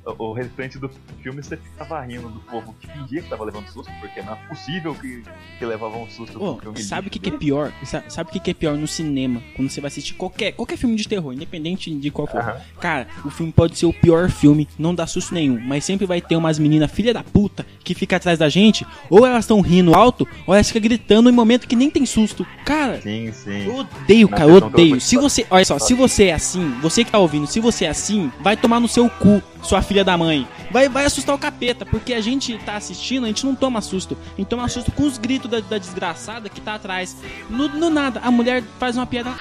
[0.05, 3.89] O restante do filme você ficava rindo do povo que fingia que tava levando susto,
[4.01, 5.23] porque não é possível que,
[5.57, 6.83] que levava um susto pro filme.
[6.83, 7.71] sabe o que, que é pior?
[7.85, 9.41] Sa- Sabe o que, que é pior no cinema?
[9.55, 12.41] Quando você vai assistir qualquer, qualquer filme de terror, independente de qual for.
[12.41, 12.57] Aham.
[12.81, 16.19] Cara, o filme pode ser o pior filme, não dá susto nenhum, mas sempre vai
[16.19, 19.95] ter umas meninas filha da puta que fica atrás da gente, ou elas estão rindo
[19.95, 22.45] alto, ou elas ficam gritando em momento que nem tem susto.
[22.65, 23.67] Cara, Sim, sim.
[23.67, 24.99] eu odeio, cara, eu odeio.
[24.99, 27.89] Se você, olha só, se você é assim, você que tá ouvindo, se você é
[27.89, 30.47] assim, vai tomar no seu cu, sua filha da mãe.
[30.71, 34.17] Vai, vai assustar o capeta, porque a gente tá assistindo, a gente não toma susto.
[34.33, 37.15] A gente toma susto com os gritos da, da desgraçada que tá atrás.
[37.49, 39.33] No, no nada, a mulher faz uma piada.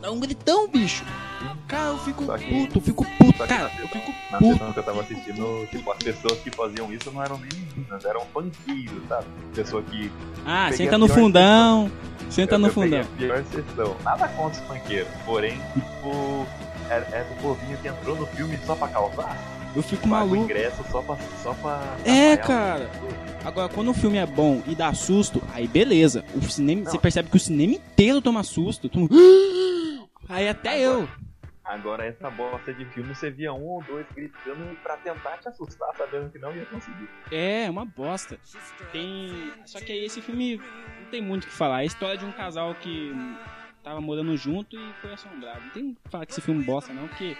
[0.00, 1.04] Dá um gritão, bicho.
[1.68, 3.38] Cara, eu fico que- puto, fico puto.
[3.46, 4.52] Cara, na eu fico Na puto.
[4.52, 8.04] sessão que eu tava assistindo, tipo, as pessoas que faziam isso não eram nem meninas,
[8.04, 9.26] eram funkeiros, sabe?
[9.54, 10.10] Pessoa que.
[10.46, 11.90] Ah, senta no fundão.
[12.30, 13.04] Senta eu- no eu fundão.
[13.18, 13.96] pior sessão.
[14.04, 16.46] Nada contra os funkeiros, porém, tipo.
[16.90, 19.36] É, é do povinho que entrou no filme só pra causar.
[19.74, 20.36] Eu fico Paga maluco.
[20.36, 21.16] ingresso só pra.
[21.42, 22.90] Só pra É, cara.
[23.44, 26.24] Agora, quando o filme é bom e dá susto, aí beleza.
[26.34, 26.90] O cinema, Não.
[26.90, 28.88] você percebe que o cinema inteiro toma susto.
[28.88, 29.08] Toma...
[30.28, 31.08] Aí até eu.
[31.64, 35.88] Agora, essa bosta de filme, você via um ou dois gritando pra tentar te assustar,
[35.96, 37.08] sabendo que não ia conseguir.
[37.30, 38.38] É, uma bosta.
[38.92, 39.52] Tem.
[39.64, 41.78] Só que aí esse filme não tem muito o que falar.
[41.80, 43.12] É a história de um casal que
[43.86, 45.60] tava morando junto e foi assombrado.
[45.62, 47.36] Não tem o que falar que esse filme bosta, não, porque.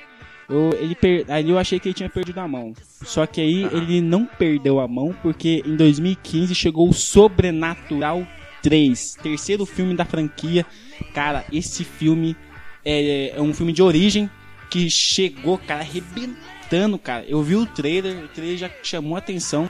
[0.49, 1.29] Eu, ele per...
[1.29, 2.73] Ali eu achei que ele tinha perdido a mão.
[3.03, 8.25] Só que aí ele não perdeu a mão porque em 2015 chegou o Sobrenatural
[8.63, 10.65] 3, terceiro filme da franquia.
[11.13, 12.37] Cara, esse filme
[12.85, 14.31] é, é um filme de origem
[14.71, 17.25] que chegou, cara, arrebentando, cara.
[17.27, 19.69] Eu vi o trailer, o trailer já chamou a atenção.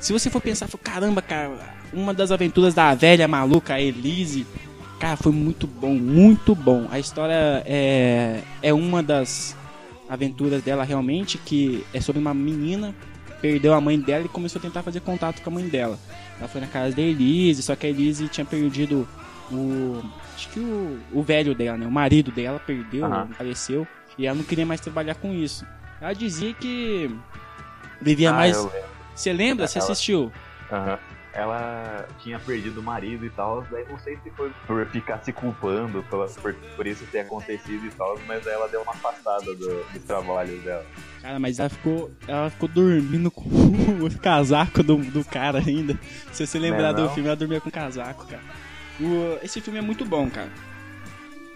[0.00, 1.52] Se você for pensar, caramba, cara,
[1.92, 4.44] uma das aventuras da velha maluca, a Elise,
[5.00, 6.86] cara, foi muito bom, muito bom.
[6.90, 9.56] A história é, é uma das
[10.08, 12.94] aventuras dela realmente, que é sobre uma menina
[13.40, 15.98] perdeu a mãe dela e começou a tentar fazer contato com a mãe dela.
[16.38, 19.08] Ela foi na casa da Elise, só que a Elise tinha perdido
[19.50, 20.02] o.
[20.34, 21.86] Acho que o, o velho dela, né?
[21.86, 23.28] O marido dela perdeu, Aham.
[23.36, 23.86] faleceu,
[24.16, 25.66] e ela não queria mais trabalhar com isso.
[26.00, 27.10] Ela dizia que
[28.00, 28.68] vivia Ah, mais.
[29.14, 29.66] Você lembra?
[29.66, 30.32] Você assistiu?
[30.70, 30.98] Aham.
[31.32, 35.32] Ela tinha perdido o marido e tal, daí não sei se foi por ficar se
[35.32, 39.54] culpando pela- por, por isso ter acontecido e tal, mas aí ela deu uma afastada
[39.54, 40.84] do, dos trabalhos dela.
[41.22, 43.44] Cara, mas ela ficou, ela ficou dormindo com
[44.04, 45.96] o casaco do, do cara ainda.
[46.32, 47.14] Se você lembrar Não é do não?
[47.14, 48.42] filme, ela dormia com o casaco, cara.
[49.00, 50.50] O- esse filme é muito bom, cara.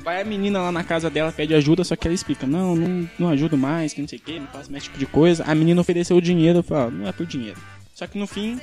[0.05, 3.11] Vai a menina lá na casa dela, pede ajuda, só que ela explica, não, não,
[3.19, 5.43] não ajudo mais, que não sei o que, não faço mais tipo de coisa.
[5.45, 7.59] A menina ofereceu o dinheiro, eu falo, não é por dinheiro.
[7.95, 8.61] Só que no fim,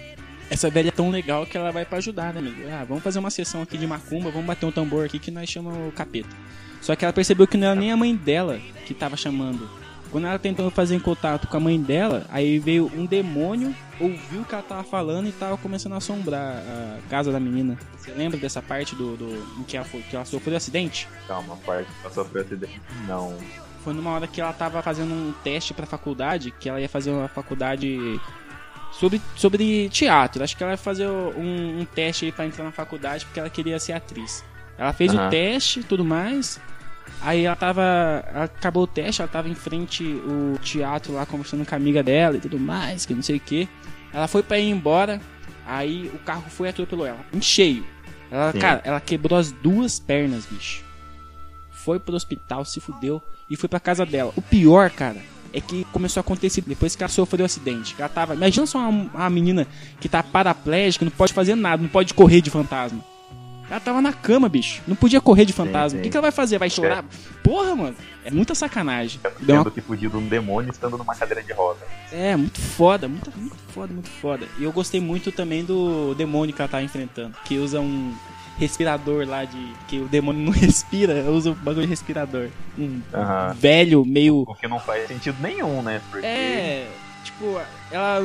[0.52, 2.58] essa velha é tão legal que ela vai pra ajudar, né, amigo?
[2.70, 5.50] Ah, vamos fazer uma sessão aqui de macumba, vamos bater um tambor aqui que nós
[5.50, 6.28] chamamos o capeta.
[6.82, 9.70] Só que ela percebeu que não era nem a mãe dela que tava chamando.
[10.12, 14.42] Quando ela tentou fazer em contato com a mãe dela, aí veio um demônio, ouviu
[14.42, 17.78] o que ela tava falando e tava começando a assombrar a casa da menina.
[17.98, 21.08] Você lembra dessa parte do, do em que ela, foi, que ela sofreu acidente?
[21.30, 22.82] Calma, parte pra sofrer acidente.
[23.08, 23.38] Não.
[23.86, 27.10] Foi numa hora que ela tava fazendo um teste pra faculdade, que ela ia fazer
[27.10, 28.20] uma faculdade
[28.92, 30.44] sobre, sobre teatro.
[30.44, 33.50] Acho que ela ia fazer um, um teste aí pra entrar na faculdade porque ela
[33.50, 34.44] queria ser atriz.
[34.78, 35.28] Ela fez Aham.
[35.28, 36.60] o teste e tudo mais.
[37.22, 37.82] Aí ela tava.
[38.34, 42.02] ela acabou o teste, ela tava em frente o teatro lá conversando com a amiga
[42.02, 43.68] dela e tudo mais, que não sei o que.
[44.14, 45.22] Ela foi pra ir embora,
[45.66, 47.86] aí o carro foi e atropelou ela, em cheio.
[48.30, 48.60] Ela, Sim.
[48.60, 50.84] cara, ela quebrou as duas pernas, bicho.
[51.70, 54.34] Foi pro hospital, se fudeu e foi pra casa dela.
[54.36, 55.22] O pior, cara,
[55.54, 57.96] é que começou a acontecer depois que ela sofreu o acidente.
[57.96, 58.34] Que ela tava.
[58.36, 59.68] Imagina só uma, uma menina
[60.00, 63.04] que tá paraplégica, não pode fazer nada, não pode correr de fantasma.
[63.70, 64.82] Ela tava na cama, bicho.
[64.86, 65.92] Não podia correr de fantasma.
[65.92, 66.00] sim.
[66.00, 66.58] O que, que ela vai fazer?
[66.58, 67.06] Vai chorar?
[67.42, 67.96] Porra, mano.
[68.26, 69.22] É muita sacanagem.
[69.40, 71.80] Deu uma que fugir de um demônio estando numa cadeira de roda.
[72.12, 74.46] é, muito foda, muito, muito foda, muito foda.
[74.60, 78.14] E eu gostei muito também do demônio que ela tá enfrentando, que usa um
[78.58, 79.74] respirador lá de.
[79.88, 82.50] que o demônio não respira, usa o bagulho de respirador.
[82.78, 83.54] Um Aham.
[83.54, 84.44] velho, meio.
[84.48, 86.02] O que não faz sentido nenhum, né?
[86.10, 86.90] Porque É.
[87.24, 87.60] Tipo,
[87.92, 88.20] ela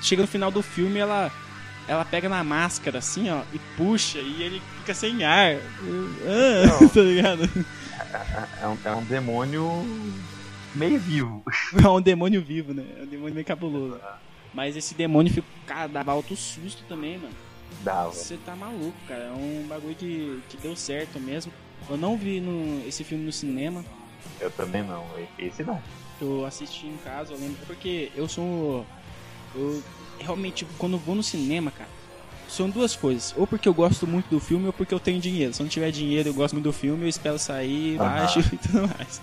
[0.00, 1.30] chega no final do filme, ela.
[1.88, 5.56] Ela pega na máscara assim, ó, e puxa, e ele fica sem ar.
[5.56, 7.50] Ah, tá ligado?
[8.62, 9.84] é um, é um demônio
[10.74, 11.42] meio vivo.
[11.82, 12.84] É um demônio vivo, né?
[12.98, 13.98] É um demônio meio cabuloso.
[14.54, 15.46] Mas esse demônio fica.
[15.66, 17.34] Cara, dava alto susto também, mano.
[17.82, 18.12] Dava.
[18.12, 19.24] Você tá maluco, cara.
[19.24, 21.52] É um bagulho que, que deu certo mesmo.
[21.88, 23.84] Eu não vi no, esse filme no cinema.
[24.40, 25.06] Eu também não.
[25.38, 25.80] Esse não.
[26.20, 27.56] Eu assisti em casa, eu lembro.
[27.66, 28.86] Porque eu sou.
[29.54, 29.82] Eu
[30.18, 31.90] realmente, quando vou no cinema, cara.
[32.48, 33.32] São duas coisas.
[33.36, 35.54] Ou porque eu gosto muito do filme, ou porque eu tenho dinheiro.
[35.54, 38.08] Se eu não tiver dinheiro, eu gosto muito do filme, eu espero sair, Aham.
[38.08, 39.22] baixo e tudo mais.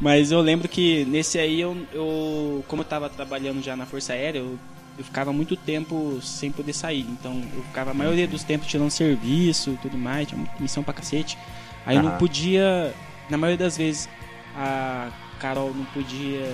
[0.00, 4.12] Mas eu lembro que nesse aí, eu, eu como eu tava trabalhando já na Força
[4.12, 4.58] Aérea, eu,
[5.00, 7.06] eu ficava muito tempo sem poder sair.
[7.08, 10.92] Então eu ficava a maioria dos tempos tirando serviço e tudo mais, tinha missão pra
[10.92, 11.38] cacete.
[11.86, 12.94] Aí eu não podia,
[13.30, 14.10] na maioria das vezes,
[14.54, 15.10] a
[15.40, 16.46] Carol não podia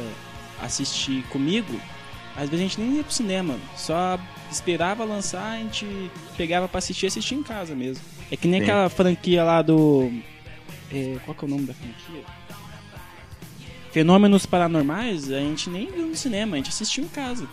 [0.63, 1.75] assistir comigo.
[2.37, 4.17] Às vezes a gente nem ia pro cinema, só
[4.49, 5.87] esperava lançar, a gente
[6.37, 8.05] pegava pra assistir e assistia em casa mesmo.
[8.31, 8.67] É que nem Sim.
[8.67, 10.09] aquela franquia lá do.
[10.93, 12.23] é, qual que é o nome da franquia?
[13.91, 17.49] Fenômenos Paranormais, a gente nem viu no cinema, a gente assistiu em casa.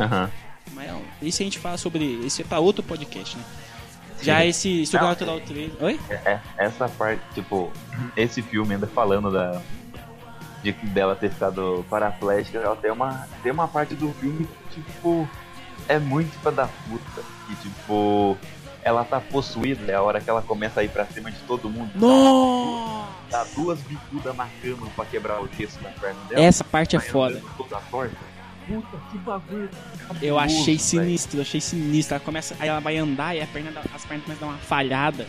[0.00, 0.30] Aham.
[0.72, 2.04] Mas ó, isso a gente fala sobre.
[2.04, 3.44] Isso é pra outro podcast, né?
[4.22, 4.48] Já Sim.
[4.48, 5.72] esse Não, Sobrenatural 3.
[5.80, 6.00] Oi?
[6.10, 7.72] É, essa parte, tipo,
[8.16, 9.60] esse filme ainda falando da.
[10.62, 15.26] De, dela ter ficado paraplégica, ela tem uma, tem uma parte do filme que, tipo,
[15.88, 17.22] é muito pra da puta.
[17.46, 18.36] Que, tipo,
[18.82, 21.70] ela tá possuída, é a hora que ela começa a ir pra cima de todo
[21.70, 21.90] mundo.
[21.94, 23.08] Nossa!
[23.30, 26.42] Dá duas bicudas na cama pra quebrar o gesso da perna dela.
[26.42, 27.40] Essa parte é foda.
[27.56, 28.29] Toda torta.
[28.70, 29.68] Puta, que bagulho.
[30.22, 32.14] Eu achei sinistro, eu achei sinistro.
[32.14, 34.58] Ela começa, aí ela vai andar e a perna, as pernas começam a dar uma
[34.58, 35.26] falhada.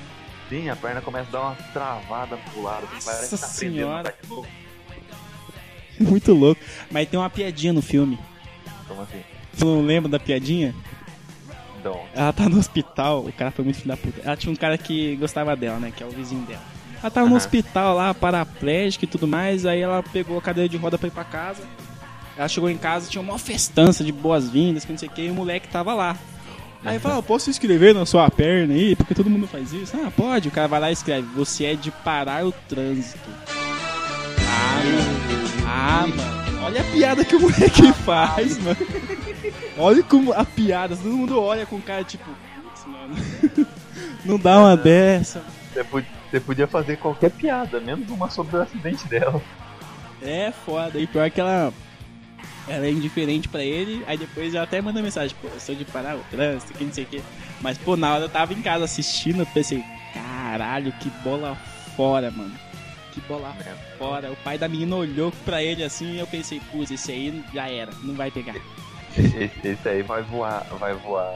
[0.47, 2.87] Sim, a perna começa a dar uma travada pro lado.
[2.93, 4.15] Nossa tá senhora.
[5.99, 6.61] Muito louco.
[6.91, 8.19] Mas tem uma piadinha no filme.
[8.87, 9.21] Como assim?
[9.53, 10.75] Você não lembra da piadinha?
[11.79, 14.21] Então, Ela tá no hospital, o cara foi muito filho da puta.
[14.23, 15.91] Ela tinha um cara que gostava dela, né?
[15.95, 16.61] Que é o vizinho dela.
[17.01, 17.37] Ela tava no Aham.
[17.37, 21.11] hospital lá, paraplégica e tudo mais, aí ela pegou a cadeira de roda pra ir
[21.11, 21.63] pra casa.
[22.41, 25.29] Ela chegou em casa, tinha uma festança de boas-vindas, que não sei o que, e
[25.29, 26.17] o moleque tava lá.
[26.83, 28.95] Aí fala, "Ah, posso escrever na sua perna aí?
[28.95, 29.95] Porque todo mundo faz isso.
[29.95, 30.47] Ah, pode.
[30.47, 33.29] O cara vai lá e escreve, você é de parar o trânsito.
[34.39, 35.67] Ah, mano.
[35.67, 36.65] Ah, mano.
[36.65, 38.77] Olha a piada que o moleque faz, mano.
[39.77, 43.67] Olha como a piada, todo mundo olha com cara tipo, putz, mano.
[44.25, 45.43] Não dá uma dessa.
[46.31, 49.39] você podia fazer qualquer piada, menos uma sobre o acidente dela.
[50.23, 50.97] É foda.
[50.97, 51.71] E pior que ela.
[52.71, 55.83] Ela é indiferente pra ele, aí depois ela até manda mensagem, pô, eu sou de
[55.83, 57.21] parar o trânsito, que não sei o que.
[57.59, 61.55] Mas, pô, na hora eu tava em casa assistindo, eu pensei, caralho, que bola
[61.97, 62.53] fora, mano.
[63.11, 63.97] Que bola É.
[63.97, 64.31] fora.
[64.31, 67.69] O pai da menina olhou pra ele assim e eu pensei, putz, esse aí já
[67.69, 68.55] era, não vai pegar.
[69.17, 71.33] Esse, esse aí vai voar, vai voar.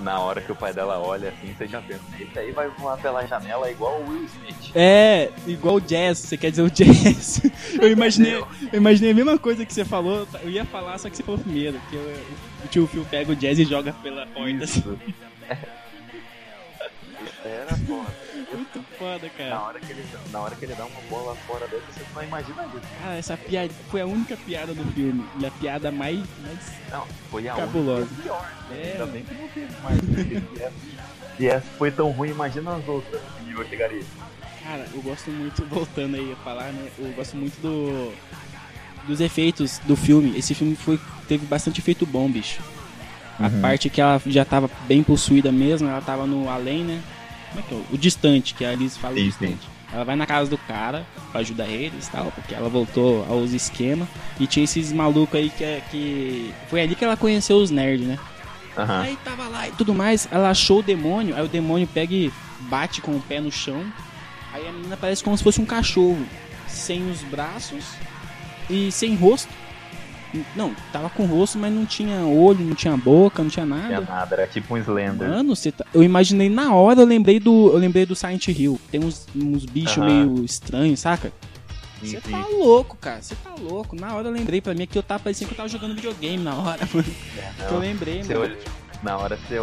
[0.00, 2.96] Na hora que o pai dela olha assim, você já pensa, esse aí vai voar
[2.98, 4.72] pela janela igual o Will Smith.
[4.74, 7.42] É, igual o jazz, você quer dizer o jazz.
[7.80, 11.16] Eu imaginei, eu imaginei a mesma coisa que você falou, eu ia falar, só que
[11.16, 12.16] você falou primeiro, que eu-
[12.64, 14.80] o tio Phil pega o jazz e joga pela porta assim.
[14.98, 14.98] Isso.
[17.44, 18.19] Aí era foda.
[18.74, 19.60] Muito foda, Na cara.
[19.62, 22.64] hora, que ele, na hora que ele dá uma bola fora dessa, você não imagina
[22.66, 22.80] isso.
[23.02, 25.24] Cara, essa piada foi a única piada do filme.
[25.40, 26.18] E a piada mais.
[26.42, 26.58] mais...
[26.90, 28.02] Não, foi a Cabulosa.
[28.02, 28.52] única pior.
[28.70, 30.00] É, Ainda bem que não teve mais.
[30.00, 30.24] porque
[30.56, 30.72] Se essa,
[31.36, 33.20] se essa foi tão ruim, imagina as outras.
[33.38, 34.02] Que nível chegaria.
[34.62, 36.88] Cara, eu gosto muito, voltando aí a falar, né?
[36.98, 38.12] Eu gosto muito do.
[39.06, 40.38] Dos efeitos do filme.
[40.38, 42.60] Esse filme foi, teve bastante efeito bom, bicho.
[43.38, 43.60] A Uhum.
[43.62, 47.02] parte que ela já tava bem possuída mesmo, ela tava no além, né?
[47.50, 47.82] Como é que é?
[47.92, 49.68] O distante, que a Alice fala o Sim, distante.
[49.92, 53.52] Ela vai na casa do cara pra ajudar eles e tal, porque ela voltou aos
[53.52, 54.08] esquemas.
[54.38, 56.54] E tinha esses malucos aí que, é- que.
[56.68, 58.18] Foi ali que ela conheceu os nerds, né?
[58.78, 59.00] Aham.
[59.00, 60.28] Aí tava lá e tudo mais.
[60.30, 62.32] Ela achou o demônio, aí o demônio pega e
[62.68, 63.84] bate com o pé no chão.
[64.52, 66.24] Aí a menina parece como se fosse um cachorro,
[66.68, 67.84] sem os braços
[68.68, 69.52] e sem rosto.
[70.54, 74.00] Não, tava com rosto, mas não tinha olho, não tinha boca, não tinha Não tinha
[74.00, 74.12] nada.
[74.12, 75.28] nada, era tipo um Slender.
[75.28, 75.84] Mano, você tá...
[75.92, 78.80] eu imaginei na hora, eu lembrei do, eu lembrei do Silent Hill.
[78.90, 80.06] Tem uns, uns bichos Aham.
[80.06, 81.32] meio estranhos, saca?
[82.02, 83.20] Você tá louco, cara.
[83.20, 83.94] Você tá louco.
[83.94, 86.42] Na hora eu lembrei pra mim que eu tava parecendo que eu tava jogando videogame
[86.42, 87.08] na hora, mano.
[87.36, 88.56] É, eu lembrei, mano.
[89.02, 89.58] na hora você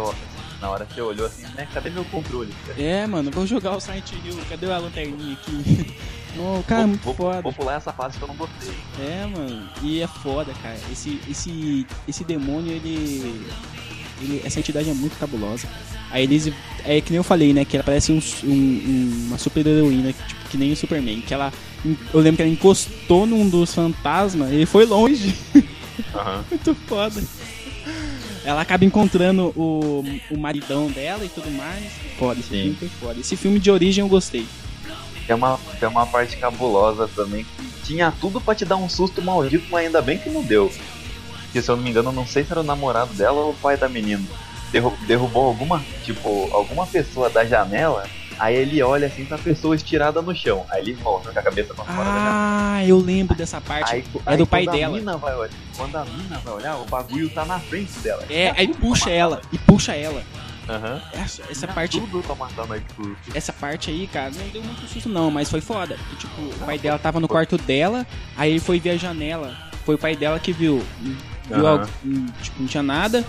[0.60, 1.66] na hora você olhou assim, né?
[1.72, 2.52] Cadê meu controle?
[2.76, 4.36] É, mano, vou jogar o Silent Hill.
[4.48, 5.94] Cadê a lanterninha aqui?
[6.36, 7.40] Não, cara, é muito vou, foda.
[7.42, 8.72] vou pular essa fase que eu não gostei.
[9.00, 9.68] É, mano.
[9.82, 10.76] E é foda, cara.
[10.92, 13.42] Esse, esse, esse demônio, ele,
[14.20, 15.66] ele- Essa entidade é muito cabulosa.
[16.10, 16.52] Aí eles.
[16.84, 17.64] É que nem eu falei, né?
[17.64, 21.20] Que ela parece um, um- um- uma super heroína, tipo, que nem o Superman.
[21.22, 21.52] Que ela.
[22.12, 25.34] Eu lembro que ela encostou num dos fantasmas e ele foi longe.
[26.14, 26.44] Aham.
[26.50, 27.20] Muito foda.
[28.48, 31.84] Ela acaba encontrando o, o maridão dela e tudo mais.
[32.18, 32.54] Foda, esse Sim.
[32.62, 33.20] filme foi foda.
[33.20, 34.46] Esse filme de origem eu gostei.
[35.26, 37.44] Tem uma, tem uma parte cabulosa também
[37.84, 40.72] tinha tudo pra te dar um susto maldito, mas ainda bem que não deu.
[41.44, 43.50] Porque se eu não me engano, eu não sei se era o namorado dela ou
[43.50, 44.22] o pai da menina.
[44.72, 48.06] Derru- derrubou alguma, tipo, alguma pessoa da janela,
[48.38, 50.64] aí ele olha assim pra pessoa estirada no chão.
[50.70, 52.30] Aí ele volta com a cabeça pra fora da janela.
[52.32, 53.94] Ah, eu lembro dessa parte.
[53.94, 54.96] Aí, é do pai dela.
[54.96, 58.24] Mina vai olhar, quando a mina vai olhar, o bagulho tá na frente dela.
[58.30, 59.40] É, aí puxa ela.
[59.52, 60.22] E puxa ela.
[60.68, 61.00] Aham.
[61.12, 62.02] Essa, essa Tinha parte.
[63.34, 65.96] Essa parte aí, cara, não deu muito susto não, mas foi foda.
[66.18, 69.56] Tipo, o pai dela tava no quarto dela, aí ele foi ver a janela.
[69.84, 70.84] Foi o pai dela que viu.
[71.00, 71.16] Viu
[71.56, 71.68] Aham.
[71.68, 73.24] algo, hum, tipo, não tinha nada.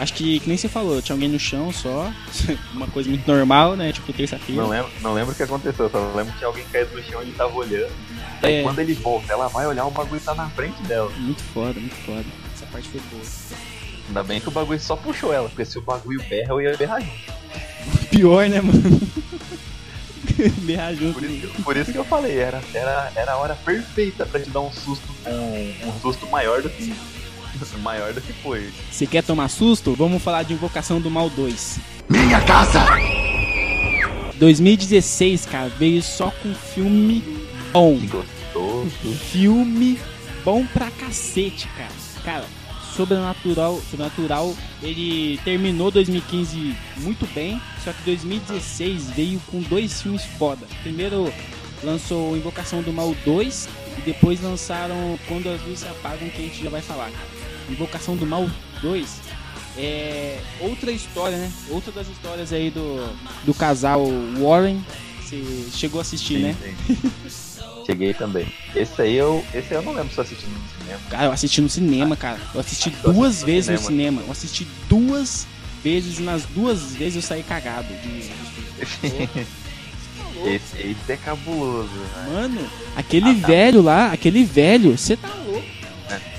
[0.00, 2.10] Acho que, que nem você falou, tinha alguém no chão só.
[2.72, 3.92] Uma coisa muito normal, né?
[3.92, 4.62] Tipo, terça-feira.
[4.62, 7.20] Não lembro, não lembro o que aconteceu, só lembro que tinha alguém caído no chão
[7.22, 7.92] e ele tava olhando.
[8.42, 8.62] Aí É.
[8.62, 11.10] quando ele volta, ela vai olhar, o bagulho tá na frente dela.
[11.18, 12.24] Muito foda, muito foda.
[12.54, 13.22] Essa parte foi boa.
[14.08, 16.74] Ainda bem que o bagulho só puxou ela, porque se o bagulho berra, eu ia
[16.76, 17.12] berrar junto.
[18.10, 18.80] Pior, né, mano?
[20.62, 21.14] Berrar junto.
[21.14, 24.40] Por isso, que- por isso que eu falei, era, era, era a hora perfeita pra
[24.40, 26.94] te dar um susto, um, um susto maior do que.
[27.82, 28.70] maior do que foi.
[28.90, 29.94] Você quer tomar susto?
[29.94, 31.78] Vamos falar de Invocação do Mal 2.
[32.08, 32.84] Minha casa!
[34.38, 37.22] 2016, cara, veio só com filme
[37.72, 37.98] bom.
[37.98, 39.14] Que gostoso.
[39.30, 39.98] Filme
[40.44, 41.92] bom pra cacete, cara.
[42.24, 42.44] Cara,
[42.96, 50.66] Sobrenatural, Sobrenatural, ele terminou 2015 muito bem, só que 2016 veio com dois filmes foda.
[50.82, 51.32] Primeiro
[51.82, 56.44] lançou Invocação do Mal 2 e depois lançaram Quando as Luzes se Apagam, que a
[56.44, 57.39] gente já vai falar, cara.
[57.70, 58.48] Invocação do Mal
[58.82, 59.08] 2
[59.78, 61.50] é outra história, né?
[61.70, 63.08] Outra das histórias aí do,
[63.44, 64.04] do casal
[64.38, 64.84] Warren.
[65.22, 66.56] Você chegou a assistir, né?
[66.86, 66.96] sim.
[67.86, 68.52] Cheguei também.
[68.74, 69.44] Esse aí eu.
[69.54, 71.00] Esse aí eu não lembro se eu assisti no cinema.
[71.08, 72.38] Cara, eu assisti no cinema, cara.
[72.54, 73.88] Eu assisti Eu duas assisti no vezes no cinema.
[74.20, 74.22] cinema.
[74.26, 75.46] Eu assisti duas
[75.82, 77.88] vezes e nas duas vezes eu saí cagado.
[77.88, 78.30] de-
[80.42, 82.26] Esse, esse é cabuloso, né?
[82.32, 83.46] Mano, aquele Ah, tá.
[83.48, 85.28] velho lá, aquele velho, você tá?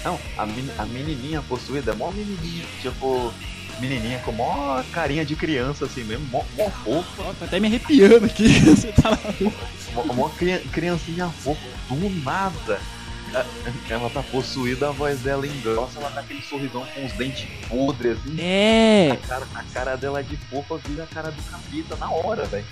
[0.04, 2.66] Não, a, men- a menininha possuída é mó menininha.
[2.82, 3.34] Tipo,
[3.80, 7.24] menininha com mó carinha de criança assim mesmo, mó, mó fofa.
[7.24, 8.48] Ó, tá até me arrepiando aqui.
[8.62, 9.18] Você tá.
[9.94, 12.80] Mó, mó cria- criancinha fofa, do nada.
[13.36, 13.46] a-
[13.90, 18.18] Ela tá possuída, a voz dela engrossa, ela tá aquele sorrisão com os dentes podres,
[18.18, 18.36] assim.
[18.40, 19.12] É.
[19.12, 22.66] A cara, a cara dela de fofa vira a cara do capeta na hora, velho.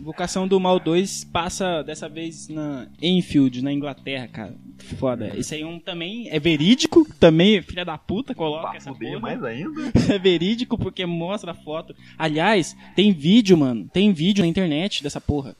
[0.00, 4.54] Invocação do Mal 2 passa dessa vez na Enfield, na Inglaterra, cara.
[4.98, 5.32] Foda.
[5.36, 9.18] Esse aí é um também é verídico, também, filha da puta, coloca essa porra.
[9.20, 9.92] mais ainda.
[10.12, 11.94] É verídico porque mostra a foto.
[12.16, 13.88] Aliás, tem vídeo, mano.
[13.92, 15.56] Tem vídeo na internet dessa porra.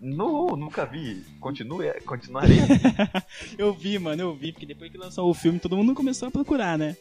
[0.00, 1.22] No, nunca vi.
[1.40, 2.58] Continue, continuarei.
[3.56, 6.30] Eu vi, mano, eu vi, porque depois que lançou o filme, todo mundo começou a
[6.30, 6.94] procurar, né?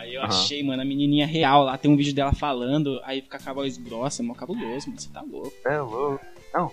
[0.00, 0.28] Aí eu Aham.
[0.28, 3.52] achei, mano, a menininha real lá, tem um vídeo dela falando, aí fica com a
[3.52, 5.52] voz grossa, mó cabuloso, mano, você tá louco.
[5.66, 6.24] É louco.
[6.54, 6.72] Não,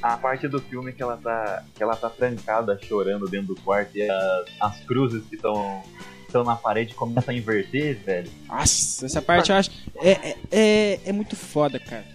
[0.00, 3.96] a parte do filme que ela tá, que ela tá trancada chorando dentro do quarto
[3.98, 5.82] e as, as cruzes que estão
[6.24, 8.30] estão na parede começam a inverter, velho.
[8.46, 9.70] Nossa, essa parte eu acho.
[9.96, 12.06] É, é, é, é muito foda, cara.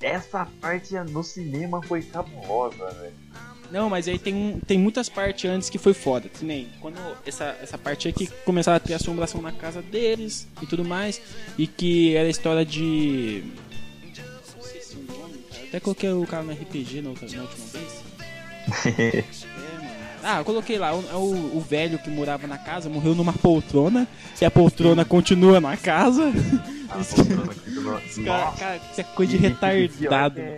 [0.00, 3.14] Essa parte no cinema foi cabulosa, velho.
[3.70, 6.28] Não, mas aí tem, um- tem muitas partes antes que foi foda.
[6.28, 6.96] Que nem quando
[7.26, 11.20] essa, essa parte aqui começaram a ter assombração na casa deles e tudo mais.
[11.58, 13.44] E que era a história de.
[14.56, 15.64] Não sei se é o nome, cara.
[15.68, 18.08] Até coloquei o cara no RPG na, outra, na última vez.
[18.98, 19.24] É,
[19.78, 19.98] mano.
[20.22, 23.32] Ah, eu coloquei lá, o, é o, o velho que morava na casa morreu numa
[23.32, 24.06] poltrona.
[24.40, 26.30] E a poltrona continua na casa.
[26.90, 30.40] Ah, Isso- cara, cara, isso é coisa de retardado.
[30.40, 30.56] é-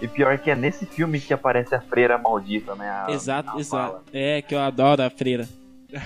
[0.00, 2.88] E pior que é nesse filme que aparece a freira maldita, né?
[2.88, 3.92] A, exato, a exato.
[3.92, 4.04] fala.
[4.12, 5.48] É, que eu adoro a freira.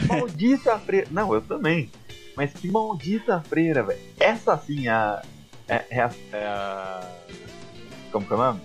[0.08, 1.06] Maldita freira.
[1.10, 1.90] Não, eu também.
[2.36, 3.98] Mas que maldita freira, velho.
[4.18, 5.22] Essa sim é a.
[5.68, 7.08] É, é a, é a-
[8.12, 8.60] Como que é o nome?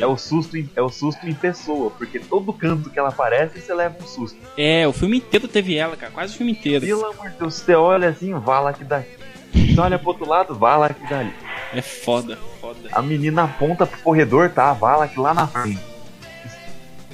[0.00, 3.58] É o, susto em, é o susto em pessoa, porque todo canto que ela aparece
[3.58, 4.38] você leva um susto.
[4.56, 6.12] É, o filme inteiro teve ela, cara.
[6.12, 6.84] Quase o filme inteiro.
[6.84, 9.16] Pelo amor de Deus, você olha assim, vala que daqui.
[9.54, 11.32] Você olha pro outro lado, vala que dali.
[11.72, 12.38] É foda,
[12.74, 12.88] foda.
[12.92, 14.70] A menina aponta pro corredor, tá?
[14.70, 15.80] A vala que lá na frente.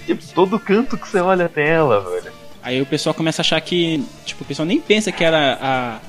[0.07, 2.33] Tipo, todo canto que você olha tem ela, velho.
[2.63, 4.05] Aí o pessoal começa a achar que.
[4.25, 6.01] Tipo, o pessoal nem pensa que era a.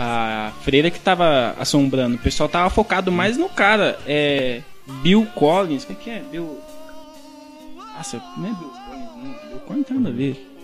[0.00, 2.14] A freira que tava assombrando.
[2.16, 3.98] O pessoal tava focado mais no cara.
[4.06, 4.62] É.
[5.02, 5.84] Bill Collins.
[5.84, 6.22] Como é que é?
[6.30, 6.60] Bill.
[7.96, 9.48] Nossa, não é Bill Collins, não.
[9.48, 10.54] Bill Collins não tem nada a ver.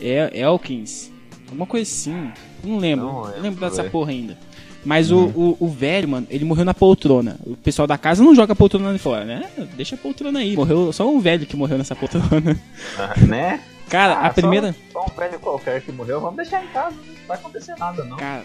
[0.00, 1.10] É Elkins.
[1.48, 2.32] Alguma coisa assim.
[2.64, 3.06] Não lembro.
[3.06, 4.38] Não Não lembro, lembro dessa porra ainda.
[4.84, 7.36] Mas o, o, o velho, mano, ele morreu na poltrona.
[7.44, 9.48] O pessoal da casa não joga a poltrona ali fora, né?
[9.76, 10.54] Deixa a poltrona aí.
[10.54, 12.58] Morreu só um velho que morreu nessa poltrona.
[12.98, 13.60] Ah, né?
[13.88, 14.74] Cara, Ah, a primeira.
[14.92, 18.04] Só, só um velho qualquer que morreu, vamos deixar em casa, não vai acontecer nada,
[18.04, 18.16] não.
[18.18, 18.44] Cara,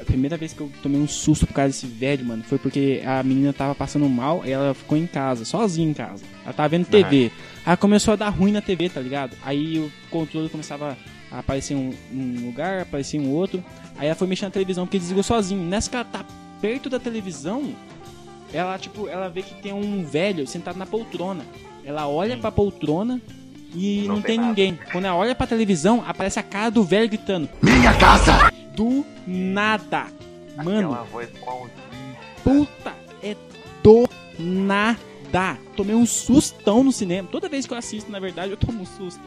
[0.00, 3.02] a primeira vez que eu tomei um susto por causa desse velho, mano, foi porque
[3.04, 6.22] a menina tava passando mal e ela ficou em casa, sozinha em casa.
[6.44, 7.30] Ela tava vendo TV.
[7.64, 9.36] Aí começou a dar ruim na TV, tá ligado?
[9.44, 10.96] Aí o controle começava
[11.36, 13.62] a aparecer um, um lugar, aparecia um outro.
[13.98, 15.62] Aí ela foi mexer na televisão porque desligou sozinho.
[15.62, 16.24] Nessa que ela tá
[16.60, 17.74] perto da televisão,
[18.52, 21.44] ela, tipo, ela vê que tem um velho sentado na poltrona.
[21.84, 23.20] Ela olha pra poltrona
[23.74, 24.78] e não, Não tem, tem ninguém.
[24.90, 27.48] Quando ela olha pra televisão, aparece a cara do velho gritando.
[27.62, 28.50] Minha casa!
[28.74, 30.06] Do nada.
[30.56, 31.82] Mano, Aquela voz maldita.
[32.42, 33.36] puta, é
[33.82, 34.08] do
[34.38, 35.58] nada.
[35.76, 37.28] Tomei um sustão no cinema.
[37.30, 39.20] Toda vez que eu assisto, na verdade, eu tomo um susto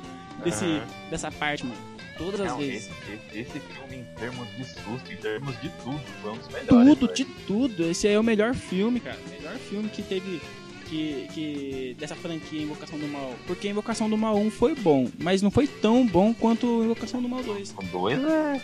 [0.44, 0.82] desse, Aham.
[1.12, 1.89] dessa parte, mano.
[2.20, 2.90] Todas as Não, vezes.
[3.32, 6.68] esse, esse, filme, em termos de susto, em termos de tudo, foi um dos melhores.
[6.68, 7.14] Tudo, velho.
[7.16, 7.86] de tudo.
[7.86, 9.18] Esse aí é o melhor filme, cara.
[9.26, 10.42] O melhor filme que teve.
[10.90, 13.34] Que, que dessa franquia Invocação do Mal.
[13.48, 17.30] Porque Invocação do Mal 1 foi bom, mas não foi tão bom quanto Invocação do
[17.30, 17.76] Mal 2.
[17.78, 18.62] O 2 é.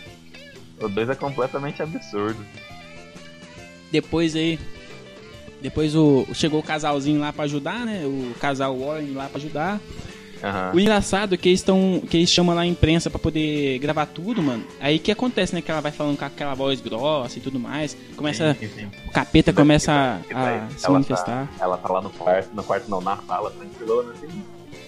[0.78, 2.44] O 2 é completamente absurdo.
[3.90, 4.58] Depois aí.
[5.62, 8.04] Depois o, chegou o casalzinho lá pra ajudar, né?
[8.04, 9.80] O casal Warren lá pra ajudar.
[10.46, 10.72] Aham.
[10.74, 12.00] O engraçado é que eles estão.
[12.08, 14.64] que eles chamam lá a imprensa pra poder gravar tudo, mano.
[14.80, 15.60] Aí o que acontece, né?
[15.62, 17.96] Que ela vai falando com aquela voz grossa e tudo mais.
[18.16, 18.54] Começa.
[18.60, 18.90] Sim, sim.
[19.06, 21.48] O capeta daí- começa a, a se ela manifestar.
[21.58, 24.28] Tá, ela tá lá no quarto, no quarto não, na sala, tranquilona, assim.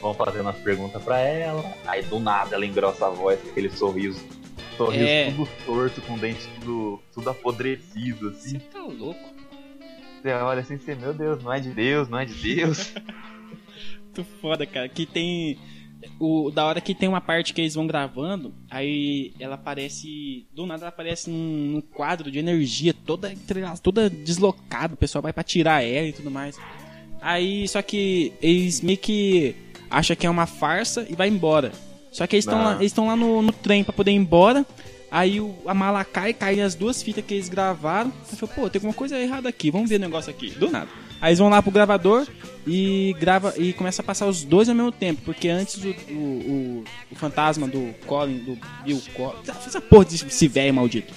[0.01, 1.65] Vão fazendo as perguntas pra ela.
[1.87, 4.21] Aí do nada ela engrossa a voz com aquele sorriso.
[4.77, 5.31] Sorriso É.
[5.33, 8.61] tudo torto, com o dente tudo, tudo apodrecido, assim.
[8.61, 9.19] Você tá louco?
[10.23, 12.93] Você olha assim, você, meu Deus, não é de Deus, não é de Deus.
[14.19, 14.89] Muito foda, cara.
[14.89, 15.59] Que tem.
[16.21, 20.47] O, da hora que tem uma parte que eles vão gravando, aí ela aparece.
[20.53, 23.33] Do nada ela aparece num, num quadro de energia toda,
[23.83, 24.95] toda deslocada.
[24.95, 26.57] O pessoal vai pra tirar ela e tudo mais.
[27.21, 29.55] Aí, só que eles meio que
[29.91, 31.73] acham que é uma farsa e vai embora.
[32.13, 34.65] Só que eles estão lá, eles tão lá no, no trem pra poder ir embora.
[35.11, 38.13] Aí o, a mala cai, cai as duas fitas que eles gravaram.
[38.31, 40.51] Aí falou, pô, tem alguma coisa errada aqui, vamos ver o negócio aqui.
[40.51, 40.89] Do nada.
[41.21, 42.27] Aí eles vão lá pro gravador
[42.67, 45.23] e grava e começa a passar os dois ao mesmo tempo.
[45.25, 49.49] Porque antes o, o, o, o fantasma do Colin, do Bill Collins.
[49.49, 51.13] Essa porra desse velho maldito.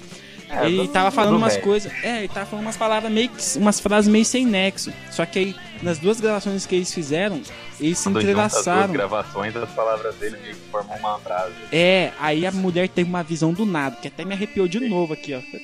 [0.49, 1.91] É, ele tava do falando umas coisas.
[2.03, 3.57] É, ele tava falando umas palavras meio que.
[3.57, 4.91] umas frases meio sem nexo.
[5.09, 7.41] Só que aí, nas duas gravações que eles fizeram,
[7.79, 8.93] eles se Quando junta as duas entrelaçaram.
[8.93, 11.53] gravações, as palavras dele meio que formam uma frase.
[11.71, 15.13] É, aí a mulher teve uma visão do nada, que até me arrepiou de novo
[15.13, 15.39] aqui, ó.
[15.39, 15.59] Foi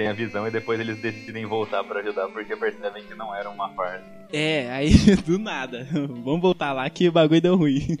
[0.00, 3.50] Tem a visão e depois eles decidem voltar pra ajudar porque percebem que não era
[3.50, 4.02] uma farsa.
[4.32, 4.94] É, aí
[5.26, 5.86] do nada.
[5.92, 7.98] Vamos voltar lá que o bagulho deu ruim.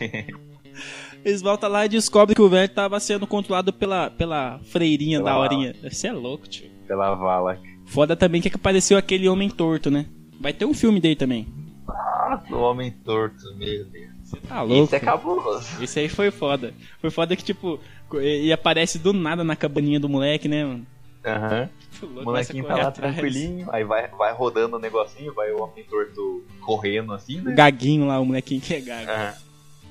[1.22, 5.32] Eles voltam lá e descobrem que o velho tava sendo controlado pela, pela freirinha Pela
[5.32, 5.74] da horinha.
[5.82, 6.70] Você é louco, tio.
[6.86, 7.60] Pela vala.
[7.84, 10.06] Foda também que apareceu aquele homem torto, né?
[10.40, 11.46] Vai ter um filme dele também.
[11.86, 14.08] Nossa, o homem torto, meu Deus.
[14.24, 14.84] Você tá louco.
[14.86, 15.84] Isso é cabuloso.
[15.84, 16.72] Esse aí foi foda.
[17.02, 17.78] Foi foda que, tipo,
[18.14, 20.86] e aparece do nada na cabaninha do moleque, né, mano?
[21.24, 21.68] Aham.
[22.00, 25.82] O O molequinho tá lá tranquilinho, aí vai, vai rodando o negocinho, vai o homem
[25.84, 27.54] torto correndo assim, O né?
[27.56, 29.10] gaguinho lá, o molequinho que é gago.
[29.10, 29.34] Aham.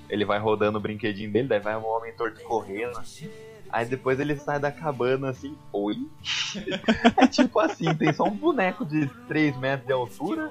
[0.10, 3.30] Ele vai rodando o brinquedinho dele, daí vai o homem torto correndo assim.
[3.70, 5.98] Aí depois ele sai da cabana assim, oi?
[7.18, 10.50] é tipo assim, tem só um boneco de 3 metros de altura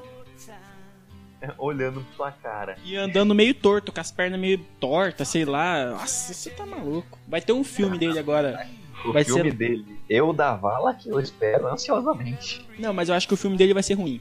[1.56, 2.76] olhando pra sua cara.
[2.84, 5.92] E andando meio torto, com as pernas meio tortas, sei lá.
[5.92, 7.18] Nossa, você tá maluco.
[7.26, 8.66] Vai ter um filme dele agora.
[9.08, 12.66] O Vai filme ser- dele, eu da vala que eu espero ansiosamente.
[12.78, 14.20] Não, mas eu acho que o filme dele vai ser ruim.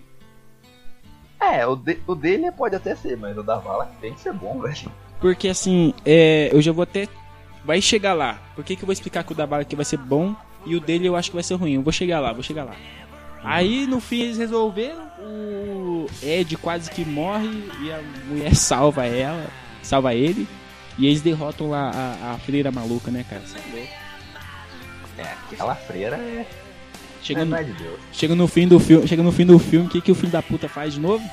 [1.39, 4.33] É, o, de- o dele pode até ser, mas o da vala tem que ser
[4.33, 4.91] bom, velho.
[5.19, 7.07] Porque assim, é, eu já vou até.
[7.63, 8.39] Vai chegar lá.
[8.55, 10.75] Por que, que eu vou explicar que o da bala aqui vai ser bom e
[10.75, 11.73] o dele eu acho que vai ser ruim?
[11.73, 12.75] Eu vou chegar lá, vou chegar lá.
[13.43, 17.47] Aí no fim eles resolveram, o Ed quase que morre
[17.81, 19.47] e a mulher salva ela,
[19.81, 20.47] salva ele.
[20.97, 23.41] E eles derrotam lá a, a freira maluca, né, cara?
[23.45, 23.93] Você é louco.
[25.17, 26.45] É, aquela freira é.
[27.21, 27.99] Chega é no, de Deus.
[28.11, 30.31] chega no fim do filme, chega no fim do filme, o que, que o filho
[30.31, 31.27] da puta faz de novo?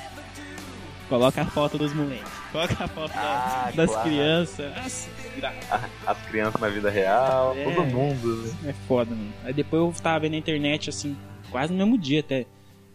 [1.08, 2.32] Coloca a foto dos moleques.
[2.50, 4.08] Coloca a foto Ah, das claro.
[4.08, 4.72] crianças.
[4.74, 5.08] Nossa,
[6.06, 7.64] As crianças na vida real, É.
[7.64, 8.70] todo mundo, né?
[8.70, 9.32] é foda, mano.
[9.44, 11.14] Aí depois eu tava vendo na internet, assim,
[11.50, 12.46] quase no mesmo dia até.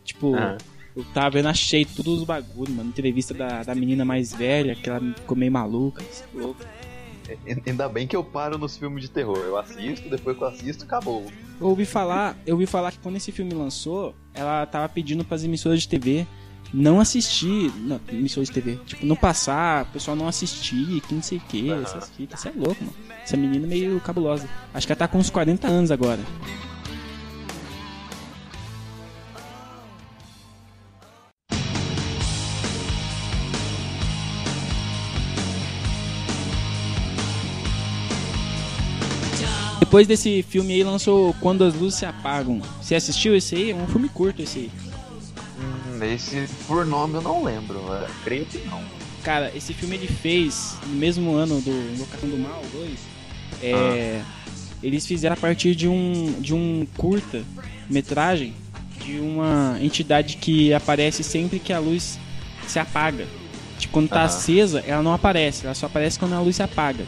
[0.04, 0.58] Tipo, Aham.
[0.96, 2.90] eu tava vendo, achei todos os bagulhos, mano.
[2.90, 6.02] Entrevista da, da menina mais velha, que ela ficou meio maluca.
[6.02, 6.66] Isso é louco.
[7.66, 9.38] Ainda bem que eu paro nos filmes de terror.
[9.38, 11.26] Eu assisto, depois que eu assisto, acabou.
[11.60, 15.44] Eu ouvi falar, eu ouvi falar que quando esse filme lançou, ela tava pedindo pras
[15.44, 16.28] emissoras de TV
[16.74, 21.22] não assistir, não, emissoras de TV, tipo, não passar, o pessoal não assistir, que não
[21.22, 21.82] sei o que, Aham.
[21.82, 22.96] essas fitas, isso é louco, mano.
[23.24, 24.48] Essa menina é meio cabulosa.
[24.74, 26.20] Acho que ela tá com uns 40 anos agora.
[39.98, 42.62] Depois desse filme aí lançou Quando as Luzes Se Apagam.
[42.80, 43.72] Você assistiu esse aí?
[43.72, 44.72] É um filme curto esse aí.
[45.60, 47.80] Hum, esse por nome eu não lembro.
[47.92, 48.80] é, creio que não.
[49.24, 52.92] Cara, esse filme ele fez no mesmo ano do Invocação do Mal 2.
[53.64, 54.22] É,
[54.84, 57.44] Eles fizeram a partir de um, de um curta
[57.90, 58.54] metragem
[59.04, 62.20] de uma entidade que aparece sempre que a luz
[62.68, 63.26] se apaga.
[63.80, 64.26] Tipo, quando tá Aham.
[64.26, 67.04] acesa, ela não aparece, ela só aparece quando a luz se apaga.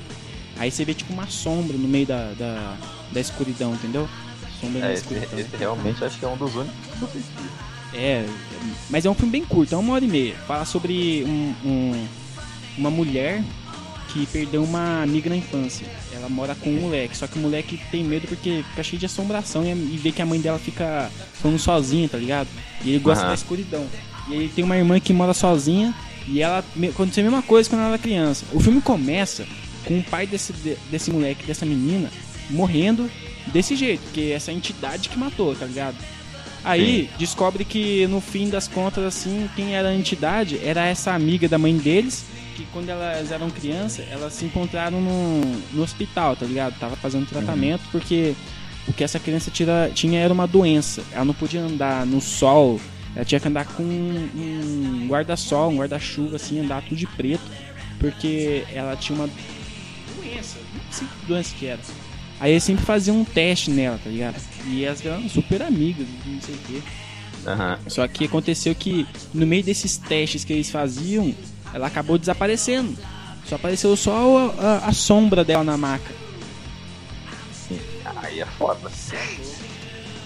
[0.59, 2.75] Aí você vê tipo uma sombra no meio da, da,
[3.11, 4.07] da escuridão, entendeu?
[4.59, 5.39] Sombra É, na esse, escuridão.
[5.39, 7.31] esse realmente acho que é um dos únicos que eu assisti.
[7.93, 8.25] É,
[8.89, 10.35] mas é um filme bem curto, é uma hora e meia.
[10.45, 12.07] Fala sobre um, um-
[12.77, 13.41] uma mulher
[14.09, 15.87] que perdeu uma amiga na infância.
[16.13, 19.05] Ela mora com um moleque, só que o moleque tem medo porque fica cheio de
[19.05, 21.09] assombração e, e vê que a mãe dela fica
[21.41, 22.47] falando sozinha, tá ligado?
[22.83, 23.29] E ele gosta Aham.
[23.29, 23.87] da escuridão.
[24.27, 25.93] E ele tem uma irmã que mora sozinha
[26.27, 28.45] e ela aconteceu a mesma coisa quando ela era criança.
[28.51, 29.45] O filme começa
[29.89, 32.09] com o pai desse, de- desse moleque, dessa menina,
[32.49, 33.09] morrendo
[33.47, 35.97] desse jeito, porque essa entidade que matou, tá ligado?
[36.63, 41.47] Aí descobre que no fim das contas, assim, quem era a entidade era essa amiga
[41.49, 42.25] da mãe deles,
[42.55, 45.41] que quando elas eram crianças, elas se encontraram no,
[45.73, 46.77] no hospital, tá ligado?
[46.79, 48.35] Tava fazendo tratamento porque
[48.87, 51.01] o que essa criança tira, tinha era uma doença.
[51.13, 52.79] Ela não podia andar no sol,
[53.15, 57.43] ela tinha que andar com um guarda-sol, um guarda-chuva, assim, andar tudo de preto,
[57.99, 59.29] porque ela tinha uma
[60.89, 61.79] doença, não sei que era.
[62.39, 64.35] Aí eles sempre faziam um teste nela, tá ligado?
[64.65, 66.81] E elas eram super amigas, não sei o quê.
[67.45, 67.79] Aham.
[67.87, 71.33] Só que aconteceu que no meio desses testes que eles faziam,
[71.73, 72.97] ela acabou desaparecendo.
[73.45, 76.13] Só apareceu só a, a- a sombra dela na maca.
[78.23, 78.89] Aí é foda.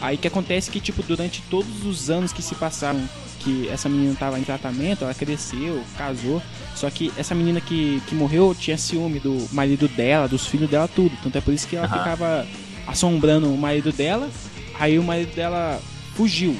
[0.02, 3.08] Aí que acontece que, tipo, durante todos os anos que se passaram
[3.44, 6.42] que essa menina tava em tratamento, ela cresceu, casou.
[6.76, 10.88] Só que essa menina que, que morreu tinha ciúme do marido dela, dos filhos dela,
[10.88, 11.16] tudo.
[11.22, 11.98] Tanto é por isso que ela Aham.
[11.98, 12.48] ficava
[12.88, 14.30] assombrando o marido dela.
[14.80, 15.80] Aí o marido dela
[16.16, 16.52] fugiu.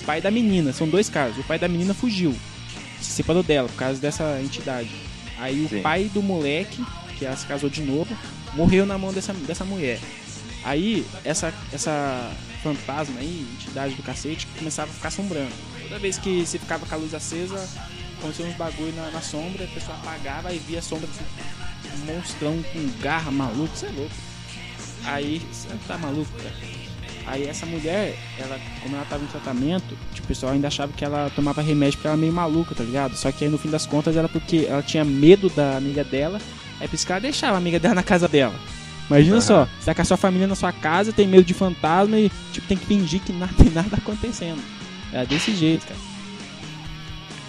[0.00, 1.38] O pai da menina, são dois casos.
[1.38, 2.34] O pai da menina fugiu.
[3.00, 4.90] Se separou dela por causa dessa entidade.
[5.38, 5.82] Aí o Sim.
[5.82, 6.84] pai do moleque,
[7.18, 8.16] que ela se casou de novo,
[8.54, 9.98] morreu na mão dessa, dessa mulher.
[10.62, 12.30] Aí, essa, essa
[12.62, 15.52] fantasma aí, entidade do cacete, começava a ficar assombrando.
[15.90, 17.68] Toda vez que você ficava com a luz acesa,
[18.16, 22.62] aconteceu uns bagulho na, na sombra, a pessoa apagava e via a sombra desse monstrão
[22.72, 24.14] com garra maluco, você é louco.
[25.04, 26.54] Aí, você tá maluco, cara?
[27.26, 31.04] Aí essa mulher, ela, como ela tava em tratamento, tipo, o pessoal ainda achava que
[31.04, 33.16] ela tomava remédio porque ela era meio maluca, tá ligado?
[33.16, 36.40] Só que aí no fim das contas era porque ela tinha medo da amiga dela,
[36.78, 38.54] aí por isso que ela deixava a amiga dela na casa dela.
[39.08, 39.40] Imagina Aham.
[39.40, 42.30] só, você tá com a sua família na sua casa, tem medo de fantasma e
[42.52, 44.62] tipo, tem que fingir que nada tem nada acontecendo.
[45.12, 45.98] É desse jeito, cara.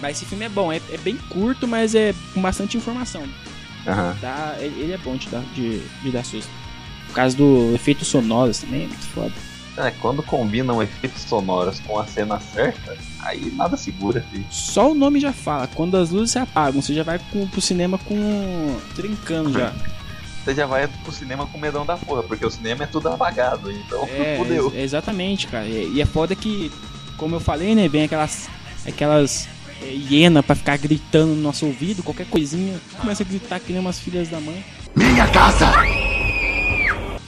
[0.00, 3.22] Mas esse filme é bom, é, é bem curto, mas é com bastante informação.
[3.86, 4.16] Aham.
[4.20, 6.50] Dá, ele ele é bom de dar, de, de dar susto.
[7.08, 9.32] Por causa do efeito sonoros também, é muito foda.
[9.76, 14.44] É, quando combinam efeitos sonoros com a cena certa, aí nada segura, filho.
[14.50, 17.60] Só o nome já fala, quando as luzes se apagam, você já vai com, pro
[17.60, 18.76] cinema com.
[18.94, 19.72] trincando já.
[20.44, 23.70] Você já vai pro cinema com medão da porra, porque o cinema é tudo apagado,
[23.70, 24.66] então É, fudeu.
[24.74, 25.64] ex- exatamente, cara.
[25.66, 26.70] E, e é foda que,
[27.22, 28.48] como eu falei, né, vem aquelas.
[28.84, 29.48] aquelas
[29.80, 33.80] é, hiena pra ficar gritando no nosso ouvido, qualquer coisinha, começa a gritar que nem
[33.80, 34.64] umas filhas da mãe.
[34.96, 35.66] Minha casa!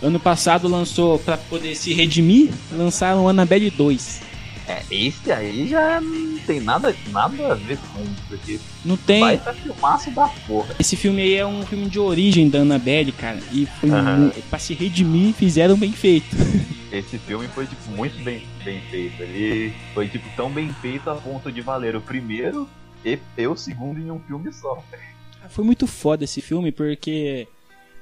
[0.02, 4.20] Ano passado lançou, pra poder se redimir, lançaram Annabelle 2.
[4.66, 9.20] É, esse aí já não tem nada, nada a ver com isso, porque Não tem.
[9.20, 10.74] vai tá filmaço da porra.
[10.78, 13.38] Esse filme aí é um filme de origem da Annabelle, cara.
[13.52, 13.90] E foi
[14.48, 16.34] pra se redimir, fizeram bem feito.
[16.90, 19.20] Esse filme foi, tipo, muito bem, bem feito.
[19.20, 22.68] Ele foi, tipo, tão bem feito a ponto de valer o primeiro
[23.04, 24.82] e, e o segundo em um filme só.
[25.50, 27.46] Foi muito foda esse filme porque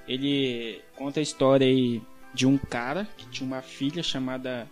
[0.06, 2.02] ele conta a história aí
[2.34, 4.68] de um cara que tinha uma filha chamada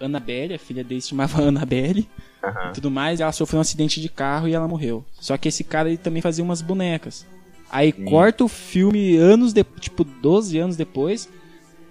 [0.00, 2.08] Annabelle, a filha dele se chamava Annabelle
[2.42, 2.70] Aham.
[2.70, 5.04] e tudo mais, ela sofreu um acidente de carro e ela morreu.
[5.20, 7.26] Só que esse cara ele também fazia umas bonecas.
[7.70, 8.04] Aí Sim.
[8.04, 11.28] corta o filme anos depois, tipo 12 anos depois,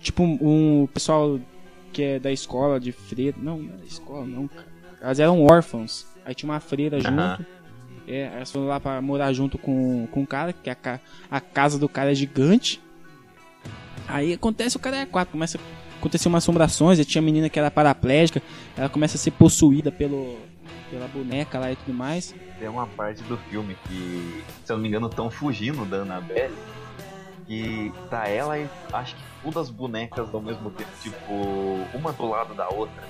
[0.02, 1.40] tipo um, um pessoal
[1.94, 4.50] que é da escola de freira, não, não é da escola não.
[5.02, 6.06] Elas eram órfãos.
[6.26, 7.38] Aí tinha uma freira Aham.
[7.38, 7.46] junto.
[8.08, 11.00] É, elas foram lá pra morar junto com, com o cara, que a, ca-
[11.30, 12.82] a casa do cara é gigante.
[14.08, 15.62] Aí acontece o cara é quatro, começa a
[16.00, 18.42] acontecer umas assombrações, e tinha a menina que era paraplégica,
[18.76, 20.38] ela começa a ser possuída pelo,
[20.90, 22.34] pela boneca lá e tudo mais.
[22.58, 26.56] Tem uma parte do filme que, se eu não me engano, estão fugindo da Annabelle.
[27.48, 31.34] E tá ela e acho que todas as bonecas ao mesmo tempo, tipo,
[31.96, 33.02] uma do lado da outra.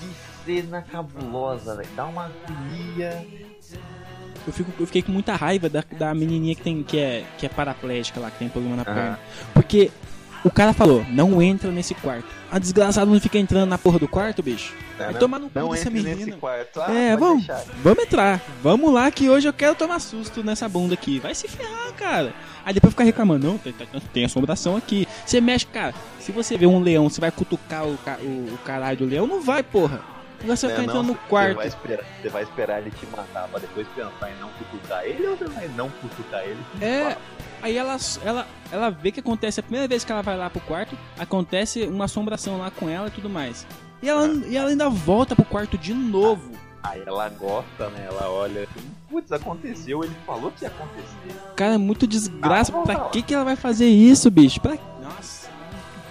[0.00, 0.08] Que
[0.44, 1.88] cena cabulosa, velho.
[1.94, 3.26] Dá uma agonia.
[4.46, 7.44] Eu, fico, eu fiquei com muita raiva da, da menininha que, tem, que, é, que
[7.44, 8.94] é paraplégica lá, que tem problema na Aham.
[8.94, 9.20] perna.
[9.52, 9.90] Porque
[10.44, 12.26] o cara falou, não entra nesse quarto.
[12.50, 14.72] A desgraçada não fica entrando na porra do quarto, bicho.
[14.98, 16.36] Né, Vai não- tomar no cu dessa menina.
[16.86, 17.64] Ah, É, vamos, deixar.
[17.82, 18.40] vamos entrar.
[18.62, 21.18] Vamos lá que hoje eu quero tomar susto nessa bunda aqui.
[21.18, 22.32] Vai se ferrar, cara.
[22.64, 23.74] Aí depois ficar reclamando, não, tem,
[24.12, 25.08] tem, assombração aqui.
[25.26, 25.92] Você mexe, cara.
[26.20, 29.26] Se você vê um leão, você vai cutucar o, o, o caralho do leão?
[29.26, 30.00] Não vai, porra.
[30.44, 31.56] Você vai Né, não, entrando no Você quarto.
[31.56, 35.26] vai, esperar, você vai esperar ele te matar pra depois pensar em não cutucar ele
[35.26, 36.60] ou você vai não cutucar ele?
[36.80, 37.16] É.
[37.62, 40.60] Aí ela, ela, ela vê que acontece, a primeira vez que ela vai lá pro
[40.60, 43.66] quarto, acontece uma assombração lá com ela e tudo mais.
[44.02, 46.52] E ela, e ela ainda volta pro quarto de novo.
[46.82, 48.06] Aí ela gosta, né?
[48.06, 51.40] Ela olha assim, putz, aconteceu, ele falou que ia acontecer.
[51.56, 52.70] Cara, é muito desgraça.
[52.76, 54.60] Ah, pra que, que ela vai fazer isso, bicho?
[54.60, 54.76] Pra...
[55.02, 55.43] Nossa.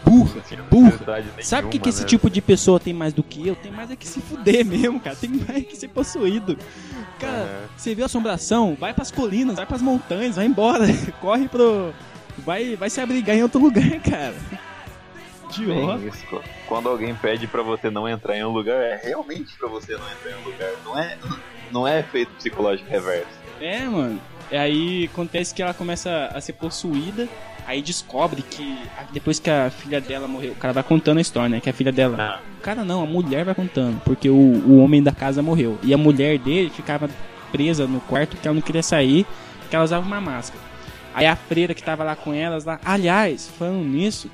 [0.03, 0.85] Burra, burra.
[0.85, 2.07] necessidade Sabe o que, que nenhuma, esse né?
[2.07, 3.55] tipo de pessoa tem mais do que eu?
[3.55, 5.15] Tem mais é que se fuder mesmo, cara.
[5.15, 6.57] Tem mais que ser possuído.
[7.19, 8.75] Cara, você viu assombração?
[8.79, 10.85] Vai pras colinas, vai pras montanhas, vai embora.
[11.21, 11.93] Corre pro.
[12.39, 14.35] Vai, vai se abrigar em outro lugar, cara.
[15.55, 19.67] Bem, isso, quando alguém pede pra você não entrar em um lugar, é realmente pra
[19.67, 20.71] você não entrar em um lugar.
[20.83, 21.17] Não é,
[21.71, 23.27] não é efeito psicológico reverso.
[23.61, 24.19] É, mano.
[24.51, 27.29] E aí acontece que ela começa a ser possuída.
[27.65, 28.77] Aí descobre que
[29.11, 31.59] depois que a filha dela morreu, o cara vai contando a história, né?
[31.59, 32.17] Que a filha dela.
[32.19, 32.39] Ah.
[32.59, 35.77] O cara não, a mulher vai contando, porque o, o homem da casa morreu.
[35.83, 37.09] E a mulher dele ficava
[37.51, 39.25] presa no quarto porque ela não queria sair,
[39.59, 40.63] porque ela usava uma máscara.
[41.13, 42.79] Aí a freira que tava lá com elas lá.
[42.83, 44.29] Aliás, falando nisso,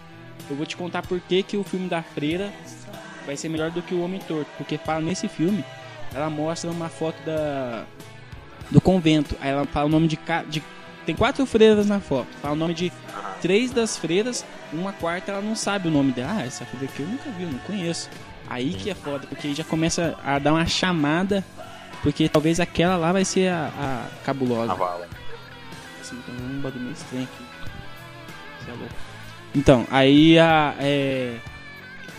[0.50, 2.52] eu vou te contar por que, que o filme da freira
[3.26, 4.50] vai ser melhor do que o Homem Torto.
[4.58, 5.64] Porque fala nesse filme,
[6.14, 7.84] ela mostra uma foto da
[8.72, 9.36] do convento.
[9.42, 10.18] Aí ela fala o nome de,
[10.48, 10.64] de
[11.10, 12.28] tem quatro freiras na foto.
[12.40, 12.92] Fala o nome de
[13.42, 16.36] três das freiras, uma quarta ela não sabe o nome dela.
[16.38, 18.12] Ah, essa freira aqui eu nunca vi, eu não conheço.
[18.48, 21.44] Aí que é foda, porque aí já começa a dar uma chamada,
[22.04, 24.72] porque talvez aquela lá vai ser a, a cabulosa.
[24.72, 25.08] A vala.
[25.98, 27.44] Nossa, tá dando um bagulho meio estranho aqui.
[28.64, 28.96] Você é louco.
[29.56, 30.76] Então, aí a.
[30.80, 31.38] É...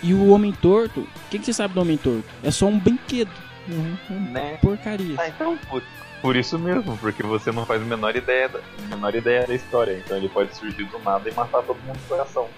[0.02, 2.24] E o Homem Torto, o que, que você sabe do Homem Torto?
[2.42, 3.30] É só um brinquedo.
[3.68, 4.58] Uhum, uma Né?
[4.60, 5.14] porcaria.
[5.18, 5.80] Ah, então, por,
[6.20, 10.02] por isso mesmo, porque você não faz a menor ideia, da, menor ideia da história.
[10.04, 12.48] Então ele pode surgir do nada e matar todo mundo do coração.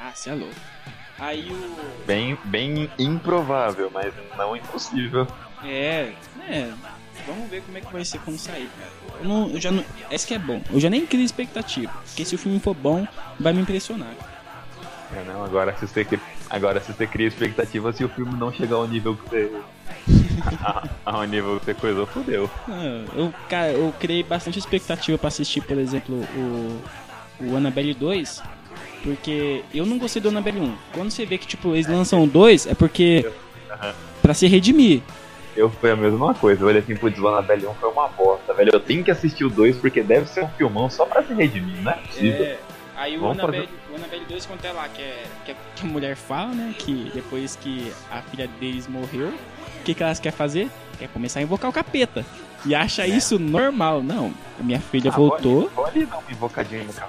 [0.00, 0.54] Ah, você é louco.
[1.18, 2.06] Aí o.
[2.06, 5.26] Bem, bem improvável, mas não impossível.
[5.62, 6.12] É,
[6.48, 6.72] é.
[7.26, 8.90] Vamos ver como é que vai ser quando sair, cara.
[9.20, 9.84] Eu, não, eu já não.
[10.10, 10.62] Esse que é bom.
[10.70, 11.92] Eu já nem crio expectativa.
[12.06, 13.06] Porque se o filme for bom,
[13.38, 14.14] vai me impressionar.
[15.14, 16.06] É, não, agora se você
[16.48, 19.50] agora se você cria expectativa se o filme não chegar ao nível que você
[21.04, 22.50] ao nível que você coisou, fodeu.
[22.68, 26.80] Ah, eu, cara, eu criei bastante expectativa pra assistir, por exemplo, o,
[27.40, 28.42] o Annabelle 2.
[29.02, 30.74] Porque eu não gostei do Annabelle 1.
[30.92, 33.30] Quando você vê que, tipo, eles lançam o 2, é porque.
[33.70, 33.94] Aham.
[34.20, 35.02] Pra se redimir.
[35.56, 38.54] Eu foi a mesma coisa, eu olhei assim, putz, o Annabelle 1 foi uma bosta,
[38.54, 38.70] velho.
[38.72, 41.82] Eu tenho que assistir o 2 porque deve ser um filmão só pra se redimir,
[41.82, 42.44] não é possível.
[42.44, 42.58] É,
[42.96, 46.14] aí o Annabelle, o Annabelle 2 conta lá que, é, que, a, que a mulher
[46.16, 46.74] fala, né?
[46.78, 49.32] Que depois que a filha deles morreu,
[49.80, 50.70] o que, que elas querem fazer?
[50.98, 52.24] Quer começar a invocar o capeta.
[52.64, 54.02] E acha isso normal.
[54.02, 55.70] Não, minha filha Ah, voltou.
[55.74, 57.08] Pode, dar uma invocadinha no vai.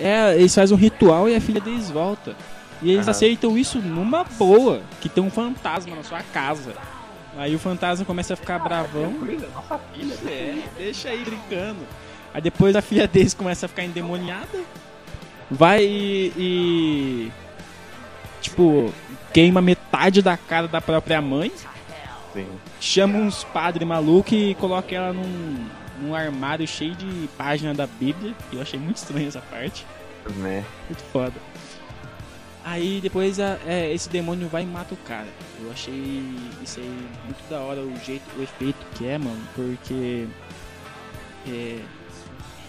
[0.00, 2.36] É, eles fazem um ritual e a filha deles volta.
[2.82, 3.10] E eles Aham.
[3.10, 6.74] aceitam isso numa boa, que tem um fantasma na sua casa.
[7.36, 9.12] Aí o fantasma começa a ficar bravão.
[9.12, 10.14] Tranquilo, é nossa filha.
[10.26, 11.80] É, deixa aí brincando.
[12.32, 14.60] Aí depois a filha deles começa a ficar endemoniada.
[15.50, 16.32] Vai e.
[16.36, 17.32] e-
[18.40, 18.92] tipo,
[19.34, 21.52] queima metade da cara da própria mãe,
[22.32, 22.46] Sim.
[22.80, 25.66] chama uns padres malucos e coloca ela num,
[26.00, 28.32] num armário cheio de página da Bíblia.
[28.52, 29.84] Eu achei muito estranho essa parte.
[30.36, 30.64] Né?
[30.88, 31.34] Muito foda.
[32.64, 35.28] Aí depois a- é, esse demônio vai e mata o cara.
[35.62, 35.94] Eu achei
[36.62, 40.26] isso aí muito da hora, o jeito, o efeito que é, mano, porque
[41.46, 41.78] é,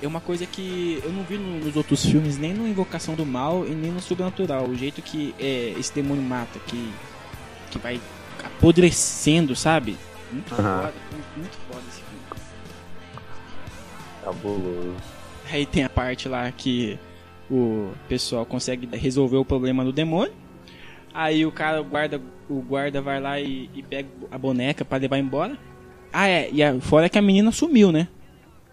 [0.06, 3.26] é uma coisa que eu não vi no- nos outros filmes, nem no Invocação do
[3.26, 4.66] Mal e nem no Sobrenatural.
[4.68, 6.92] O jeito que é, esse demônio mata, que,
[7.72, 8.00] que vai
[8.44, 9.98] apodrecendo, sabe?
[10.32, 10.82] Muito Aham.
[10.82, 10.94] foda,
[11.38, 12.46] muito, foda esse filme.
[14.24, 14.96] Cabuloso.
[15.52, 16.98] Aí tem a parte lá que
[17.50, 20.34] o pessoal consegue resolver o problema do demônio.
[21.14, 24.98] Aí o cara, o guarda, o guarda vai lá e, e pega a boneca pra
[24.98, 25.58] levar embora.
[26.12, 28.08] Ah, é, e a, fora que a menina sumiu, né?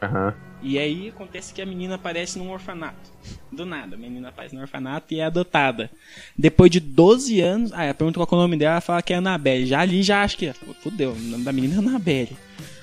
[0.03, 0.35] Aham.
[0.63, 3.11] E aí acontece que a menina aparece num orfanato.
[3.51, 5.91] Do nada, a menina aparece no orfanato e é adotada.
[6.39, 9.13] Depois de 12 anos, ah, ela pergunta qual é o nome dela, ela fala que
[9.13, 9.67] é Annabelle.
[9.67, 12.37] Já ali já acho que, fudeu, o nome da menina é Annabelle.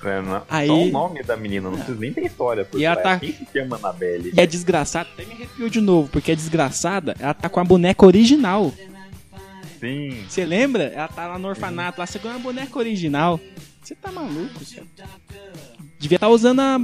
[0.04, 2.64] É, não- Aí- Só o nome da menina, não precisa nem ter história.
[2.64, 4.32] Por E ela tá- Quem se chama Annabelle?
[4.34, 7.64] E a desgraçada, até me arrepiou de novo, porque a desgraçada, ela tá com a
[7.64, 8.72] boneca original.
[9.80, 10.24] Sim.
[10.28, 10.84] Você lembra?
[10.84, 13.40] Ela tá lá no orfanato, lá segurando a boneca original.
[13.82, 14.82] Você tá maluco, você...
[16.00, 16.78] Devia estar usando a.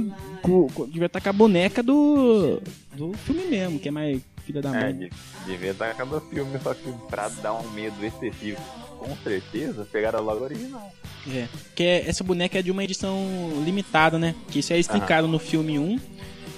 [0.87, 2.61] Devia estar com a boneca do.
[2.95, 4.93] Do filme mesmo, que é mais filha da É, mãe.
[4.93, 5.09] de-
[5.45, 8.61] devia dar cada filme, só que pra dar um medo excessivo,
[8.99, 10.89] com certeza, pegaram logo original.
[11.29, 11.47] É.
[11.75, 13.27] Que é- essa boneca é de uma edição
[13.65, 14.33] limitada, né?
[14.49, 15.99] Que isso é explicado no filme 1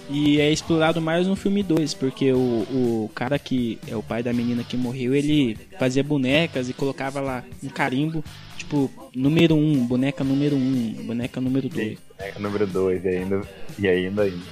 [0.10, 4.22] e é explorado mais no filme 2, porque o, o cara que é o pai
[4.22, 8.24] da menina que morreu, ele fazia bonecas e colocava lá um carimbo,
[8.60, 11.98] tipo, número 1, boneca número 1, boneca número 2.
[12.20, 13.42] É, número 2, e ainda,
[13.78, 14.46] e ainda, ainda.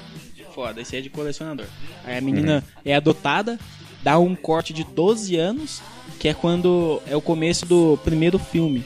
[0.54, 1.68] Foda, esse é de colecionador.
[2.04, 3.60] Aí a menina é adotada,
[4.02, 5.82] dá um corte de 12 anos,
[6.20, 8.84] que é quando é o começo do primeiro filme.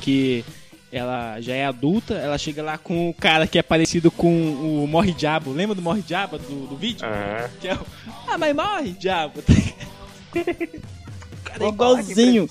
[0.00, 0.44] Que
[0.90, 4.86] ela já é adulta, ela chega lá com o cara que é parecido com o
[4.86, 5.52] Morre Diabo.
[5.52, 7.04] Lembra do Morre Diabo do, do vídeo?
[7.04, 7.50] Aham.
[7.60, 7.86] Que é o.
[8.26, 9.40] Ah, mas morre, diabo!
[10.34, 12.48] o cara é igualzinho.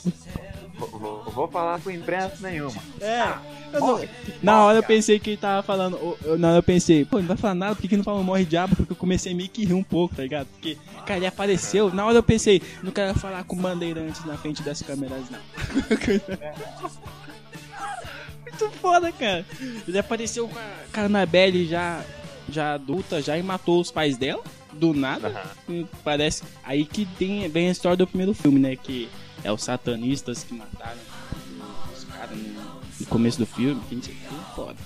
[0.87, 2.81] Vou, vou, falar com imprensa nenhuma.
[3.01, 3.33] É.
[3.73, 4.05] Eu não-.
[4.41, 5.95] Na hora eu pensei que ele tava falando.
[5.97, 8.03] eu- eu- Na hora eu pensei, pô, não vai falar nada, por que, que não
[8.03, 8.75] fala morre diabo?
[8.75, 10.47] Porque eu comecei meio que rir um pouco, tá ligado?
[10.47, 11.93] Porque, cara, ele apareceu.
[11.93, 15.39] Na hora eu pensei, não quero falar com bandeirantes na frente das câmeras, não.
[18.41, 19.45] Muito foda, cara.
[19.87, 22.01] Ele apareceu com a Carnabelle já,
[22.49, 25.41] já adulta, já e matou os pais dela, do nada.
[25.67, 26.43] E Parece.
[26.63, 28.75] Aí que tem bem a história do primeiro filme, né?
[28.75, 29.09] Que
[29.43, 30.99] é os satanistas que mataram
[31.93, 33.81] os caras no, no começo do filme.
[33.89, 34.77] Que não sei o que, foda.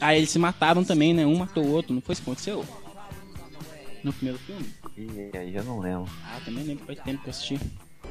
[0.00, 1.24] Aí eles se mataram também, né?
[1.24, 2.66] Um matou o outro, não foi isso que aconteceu?
[4.02, 4.68] No primeiro filme?
[4.96, 6.10] E aí já não lembro.
[6.24, 7.60] Ah, também lembro, faz tempo que eu assisti.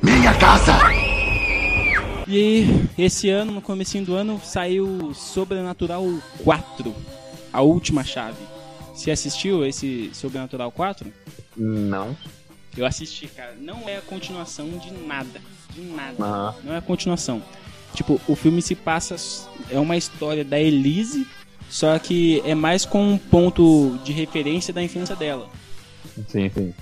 [0.01, 0.73] Minha casa!
[2.27, 2.65] E
[2.97, 6.05] esse ano, no comecinho do ano, saiu Sobrenatural
[6.43, 6.95] 4,
[7.51, 8.37] a última chave.
[8.95, 11.11] Você assistiu esse Sobrenatural 4?
[11.57, 12.15] Não.
[12.75, 13.55] Eu assisti, cara.
[13.59, 15.41] Não é a continuação de nada.
[15.73, 16.23] De nada.
[16.23, 16.55] Aham.
[16.63, 17.41] Não é a continuação.
[17.93, 19.15] Tipo, o filme se passa.
[19.69, 21.27] É uma história da Elise,
[21.69, 25.49] só que é mais com um ponto de referência da infância dela.
[26.27, 26.73] Sim, sim.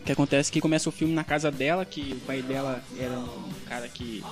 [0.00, 2.84] O que acontece é que começa o filme na casa dela, que o pai dela
[2.98, 4.22] era um cara que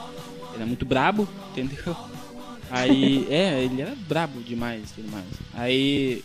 [0.55, 1.97] era muito brabo, entendeu?
[2.71, 5.25] Aí, é, ele era brabo demais, tudo mais.
[5.55, 6.23] Aí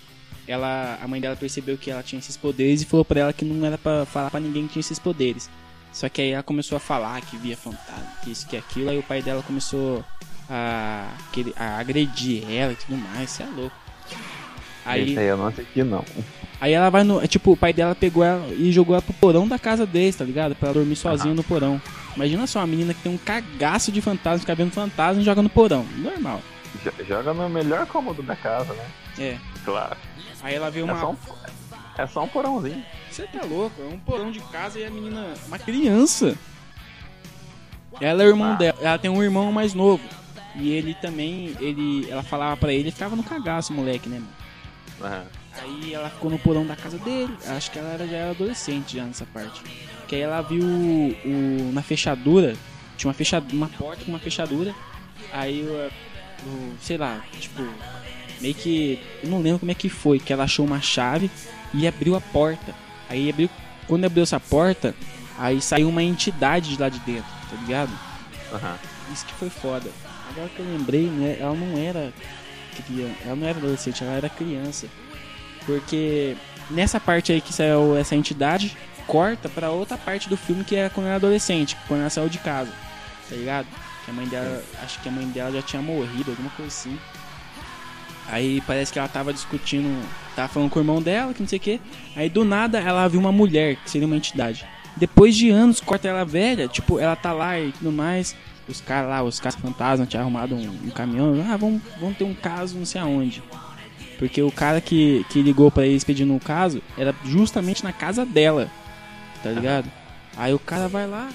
[0.47, 3.43] ela, a mãe dela percebeu que ela tinha esses poderes e falou pra ela que
[3.45, 5.49] não era pra falar pra ninguém que tinha esses poderes.
[5.91, 8.97] Só que aí ela começou a falar que via fantasma, que isso, que aquilo, aí
[8.99, 10.03] o pai dela começou
[10.49, 11.07] a,
[11.55, 13.75] a agredir ela e tudo mais, você é louco.
[14.85, 16.03] Aí, Esse aí eu não assisti, não.
[16.61, 17.21] Aí ela vai no.
[17.21, 20.15] é Tipo, o pai dela pegou ela e jogou ela pro porão da casa deles,
[20.15, 20.55] tá ligado?
[20.55, 21.81] Pra ela dormir sozinha no porão.
[22.15, 25.41] Imagina só, uma menina que tem um cagaço de fantasma, fica vendo fantasma e joga
[25.41, 25.85] no porão.
[25.97, 26.41] Normal.
[26.83, 28.85] Jo- Joga no melhor cômodo da casa, né?
[29.19, 29.37] É.
[29.65, 29.97] Claro.
[30.47, 30.97] Aí ela vê É uma.
[30.97, 31.17] só um,
[31.97, 32.81] é só um porãozinho.
[33.11, 33.81] Você tá louco?
[33.81, 35.33] É um porão de casa e a menina.
[35.45, 36.37] Uma criança.
[37.99, 38.55] Ela é o irmão Ah.
[38.55, 38.77] dela.
[38.81, 40.01] Ela tem um irmão mais novo.
[40.55, 41.53] E ele também.
[41.59, 44.33] ele Ela falava pra ele e ficava no cagaço, moleque, né, mano?
[45.13, 45.25] Aham.
[45.59, 47.35] Aí ela ficou no porão da casa dele.
[47.47, 49.61] Acho que ela era, já era adolescente já nessa parte.
[50.07, 52.55] Que aí ela viu o, o- na fechadura.
[52.95, 54.73] Tinha uma, fechadura, uma porta com uma fechadura.
[55.33, 55.91] Aí o,
[56.47, 57.63] o- sei lá, tipo,
[58.39, 58.99] meio que.
[59.23, 61.29] Eu não lembro como é que foi, que ela achou uma chave
[61.73, 62.73] e abriu a porta.
[63.09, 63.49] Aí abriu.
[63.87, 64.93] Quando abriu essa porta,
[65.37, 67.91] aí saiu uma entidade de lá de dentro, tá ligado?
[68.53, 68.77] Aham.
[69.13, 69.89] Isso que foi foda.
[70.29, 71.37] Agora que eu lembrei, né?
[71.39, 72.13] Ela não era
[72.75, 74.87] criança, ela não era adolescente, ela era criança.
[75.65, 76.35] Porque
[76.69, 78.75] nessa parte aí que saiu essa entidade,
[79.05, 82.29] corta pra outra parte do filme que é quando ela era adolescente, quando ela saiu
[82.29, 82.71] de casa,
[83.29, 83.67] tá ligado?
[84.03, 86.97] Que a mãe dela, acho que a mãe dela já tinha morrido, alguma coisa assim.
[88.27, 89.87] Aí parece que ela tava discutindo,
[90.35, 91.79] tava falando com o irmão dela, que não sei o que.
[92.15, 94.65] Aí do nada ela viu uma mulher, que seria uma entidade.
[94.97, 98.35] Depois de anos, corta ela velha, tipo, ela tá lá e tudo mais.
[98.67, 101.45] Os caras lá, os caras fantasmas tinham arrumado um, um caminhão.
[101.49, 103.41] Ah, vamos, vamos ter um caso não sei aonde.
[104.17, 108.25] Porque o cara que, que ligou pra eles pedindo um caso era justamente na casa
[108.25, 108.69] dela.
[109.41, 109.89] Tá ligado?
[110.35, 111.29] Aí o cara vai lá,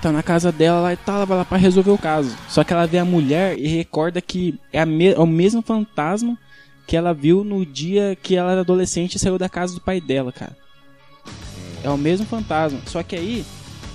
[0.00, 2.34] tá na casa dela lá e tal, ela vai lá pra resolver o caso.
[2.48, 5.62] Só que ela vê a mulher e recorda que é, a me é o mesmo
[5.62, 6.38] fantasma
[6.86, 10.00] que ela viu no dia que ela era adolescente e saiu da casa do pai
[10.00, 10.56] dela, cara.
[11.82, 12.80] É o mesmo fantasma.
[12.86, 13.44] Só que aí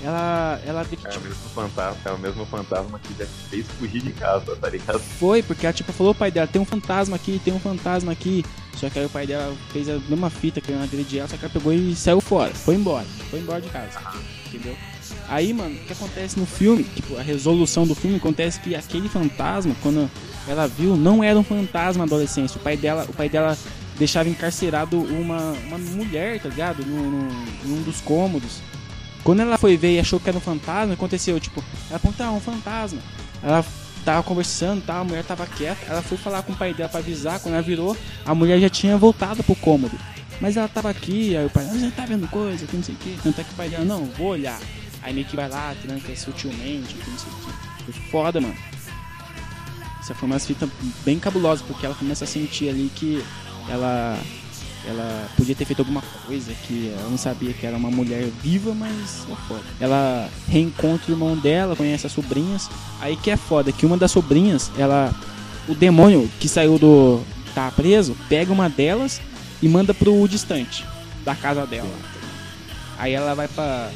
[0.04, 3.26] ela ela vê que, É o tipo, mesmo fantasma, é o mesmo fantasma que já
[3.26, 5.00] te fez fugir de casa, tá ligado?
[5.00, 8.46] foi porque ela tipo falou pai dela, tem um fantasma aqui, tem um fantasma aqui.
[8.76, 11.46] Só que aí o pai dela fez a mesma fita querendo agredir ela, só que
[11.46, 12.54] ela pegou e saiu fora.
[12.54, 13.06] Foi embora.
[13.30, 14.00] Foi embora de casa.
[14.48, 14.76] Entendeu?
[15.28, 19.10] Aí, mano, o que acontece no filme, tipo, a resolução do filme acontece que aquele
[19.10, 20.10] fantasma, quando
[20.48, 22.56] ela viu, não era um fantasma adolescente.
[22.58, 23.58] O pai dela, o pai dela
[23.98, 26.86] deixava encarcerado uma, uma mulher, tá ligado?
[26.86, 27.30] No, no,
[27.66, 28.62] num dos cômodos.
[29.24, 32.32] Quando ela foi ver e achou que era um fantasma, aconteceu, tipo, ela apontou, ah,
[32.32, 33.00] um fantasma.
[33.42, 33.66] Ela
[34.04, 37.00] tava conversando, tá, a mulher tava quieta, ela foi falar com o pai dela pra
[37.00, 37.96] avisar, quando ela virou,
[38.26, 39.98] a mulher já tinha voltado pro cômodo.
[40.42, 42.96] Mas ela tava aqui, aí o pai, ah, você tá vendo coisa, que não sei
[42.96, 43.18] o que.
[43.24, 44.60] Tanto é que o pai dela, não, vou olhar.
[45.04, 47.92] Aí meio que vai lá, tranca sutilmente, não sei o que.
[47.92, 48.56] Foi foda, mano.
[50.00, 50.68] Essa foi uma fita
[51.06, 53.24] bem cabulosa, porque ela começa a sentir ali que
[53.70, 54.20] ela
[54.86, 58.74] ela podia ter feito alguma coisa que ela não sabia que era uma mulher viva,
[58.74, 59.64] mas é foda.
[59.80, 62.70] Ela reencontra o irmão dela, conhece as sobrinhas.
[63.00, 65.14] Aí que é foda, que uma das sobrinhas, ela.
[65.68, 67.22] O demônio que saiu do.
[67.56, 69.22] tá preso, pega uma delas
[69.62, 70.86] e manda pro distante
[71.24, 71.90] da casa dela.
[72.98, 73.90] Aí ela vai pra,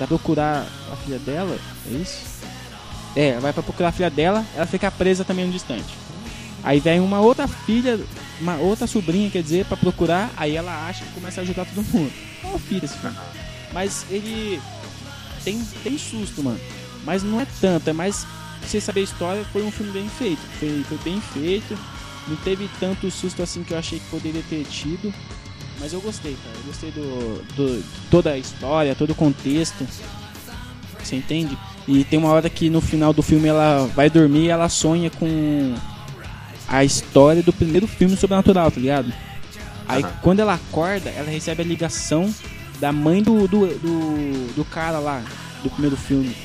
[0.00, 2.22] pra procurar a filha dela, é isso?
[3.14, 5.94] É, vai pra procurar a filha dela, ela fica presa também no distante.
[6.62, 8.00] Aí vem uma outra filha,
[8.40, 11.84] uma outra sobrinha, quer dizer, pra procurar, aí ela acha que começa a ajudar todo
[11.84, 12.10] mundo.
[12.42, 13.16] É uma filha esse filme.
[13.72, 14.60] Mas ele
[15.44, 16.60] tem, tem susto, mano.
[17.04, 18.26] Mas não é tanto, é mais
[18.62, 20.40] você saber a história, foi um filme bem feito.
[20.58, 21.78] Foi, foi bem feito.
[22.26, 25.12] Não teve tanto susto assim que eu achei que poderia ter tido.
[25.80, 26.56] Mas eu gostei, cara.
[26.56, 29.86] Eu gostei do, do de toda a história, todo o contexto.
[31.02, 31.56] Você entende?
[31.88, 35.10] E tem uma hora que no final do filme ela vai dormir e ela sonha
[35.10, 35.74] com
[36.68, 39.12] a história do primeiro filme sobrenatural, tá ligado?
[39.88, 40.12] Aí Aham.
[40.22, 42.32] quando ela acorda, ela recebe a ligação
[42.78, 45.22] da mãe do, do, do, do cara lá,
[45.62, 46.36] do primeiro filme.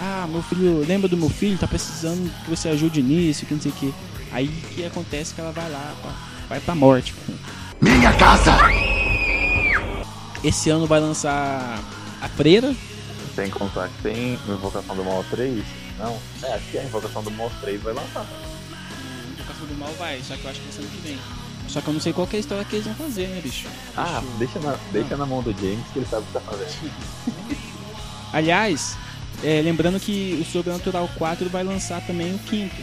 [0.00, 1.58] Ah, meu filho, lembra do meu filho?
[1.58, 3.94] Tá precisando que você ajude nisso, que não sei o que.
[4.32, 6.14] Aí que acontece que ela vai lá, pá,
[6.48, 7.14] vai pra morte.
[7.80, 8.52] Minha casa!
[10.42, 11.80] Esse ano vai lançar
[12.20, 12.74] a Freira,
[13.34, 15.64] Sem contar que tem Invocação do Mal 3.
[15.98, 16.18] Não?
[16.42, 18.26] É, acho que a Invocação do Mal 3 vai lançar.
[19.32, 21.18] Invocação do Mal vai, só que eu acho que vai ser ano que vem.
[21.68, 23.40] Só que eu não sei qual que é a história que eles vão fazer, né,
[23.42, 23.66] bicho?
[23.96, 26.32] Ah, Deixa eu- deixa na, deixa na mão do James que ele sabe o que
[26.32, 26.90] tá fazendo.
[28.32, 28.96] Aliás,
[29.42, 32.76] é, lembrando que o Sobrenatural 4 vai lançar também o quinto.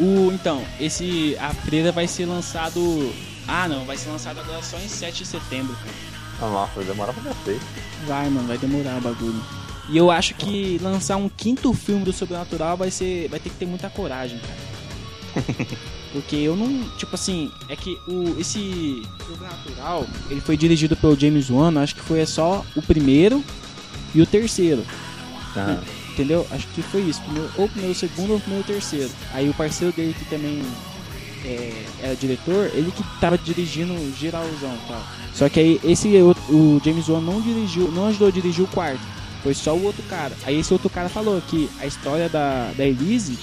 [0.00, 3.12] O, então, esse a freira vai ser lançado.
[3.48, 6.10] Ah não, vai ser lançado agora só em 7 de setembro, cara.
[6.40, 7.60] Ah, nossa, vai demorar pra cacete.
[8.06, 9.42] Vai, mano, vai demorar o bagulho.
[9.88, 13.28] E eu acho que lançar um quinto filme do Sobrenatural vai ser.
[13.28, 15.76] vai ter que ter muita coragem, cara.
[16.12, 16.88] Porque eu não.
[16.96, 22.02] Tipo assim, é que o, esse Sobrenatural, ele foi dirigido pelo James Wan, acho que
[22.02, 23.44] foi só o primeiro
[24.14, 24.84] e o terceiro.
[25.56, 25.78] Ah,
[26.12, 26.46] Entendeu?
[26.50, 27.20] Acho que foi isso.
[27.22, 29.10] Primeiro, ou primeiro, segundo, ou primeiro, terceiro.
[29.32, 30.62] Aí o parceiro dele que também
[31.44, 35.02] é, era diretor, ele que tava dirigindo geralzão e tal.
[35.34, 38.68] Só que aí esse o, o James Wan não dirigiu, não ajudou a dirigir o
[38.68, 39.00] quarto.
[39.42, 40.36] Foi só o outro cara.
[40.44, 43.38] Aí esse outro cara falou que a história da, da Elise,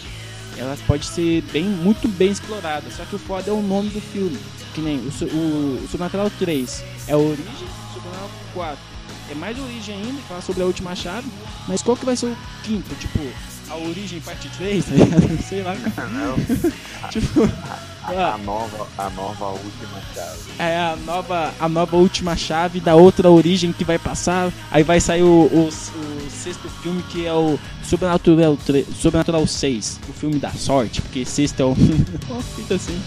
[0.57, 2.89] ela pode ser bem, muito bem explorada.
[2.91, 4.37] Só que o foda é o nome do filme.
[4.75, 8.97] Que nem o, o, o Supernatural 3 é a origem, o Supernatural 4
[9.29, 11.29] é mais origem ainda, fala sobre a última chave.
[11.67, 12.93] Mas qual que vai ser o quinto?
[12.95, 13.19] Tipo,
[13.69, 15.43] a origem parte 3, tá ligado?
[15.47, 15.75] Sei lá.
[15.75, 16.35] não.
[17.09, 17.41] tipo,
[18.03, 20.51] A, a nova, a nova última chave.
[20.59, 24.51] é a nova, a nova última chave da outra origem que vai passar.
[24.71, 29.99] Aí vai sair o, o, o sexto filme que é o Sobrenatural, 3, Sobrenatural 6,
[30.09, 31.69] o filme da sorte, porque sexto é o.
[32.29, 33.01] Uma fita assim.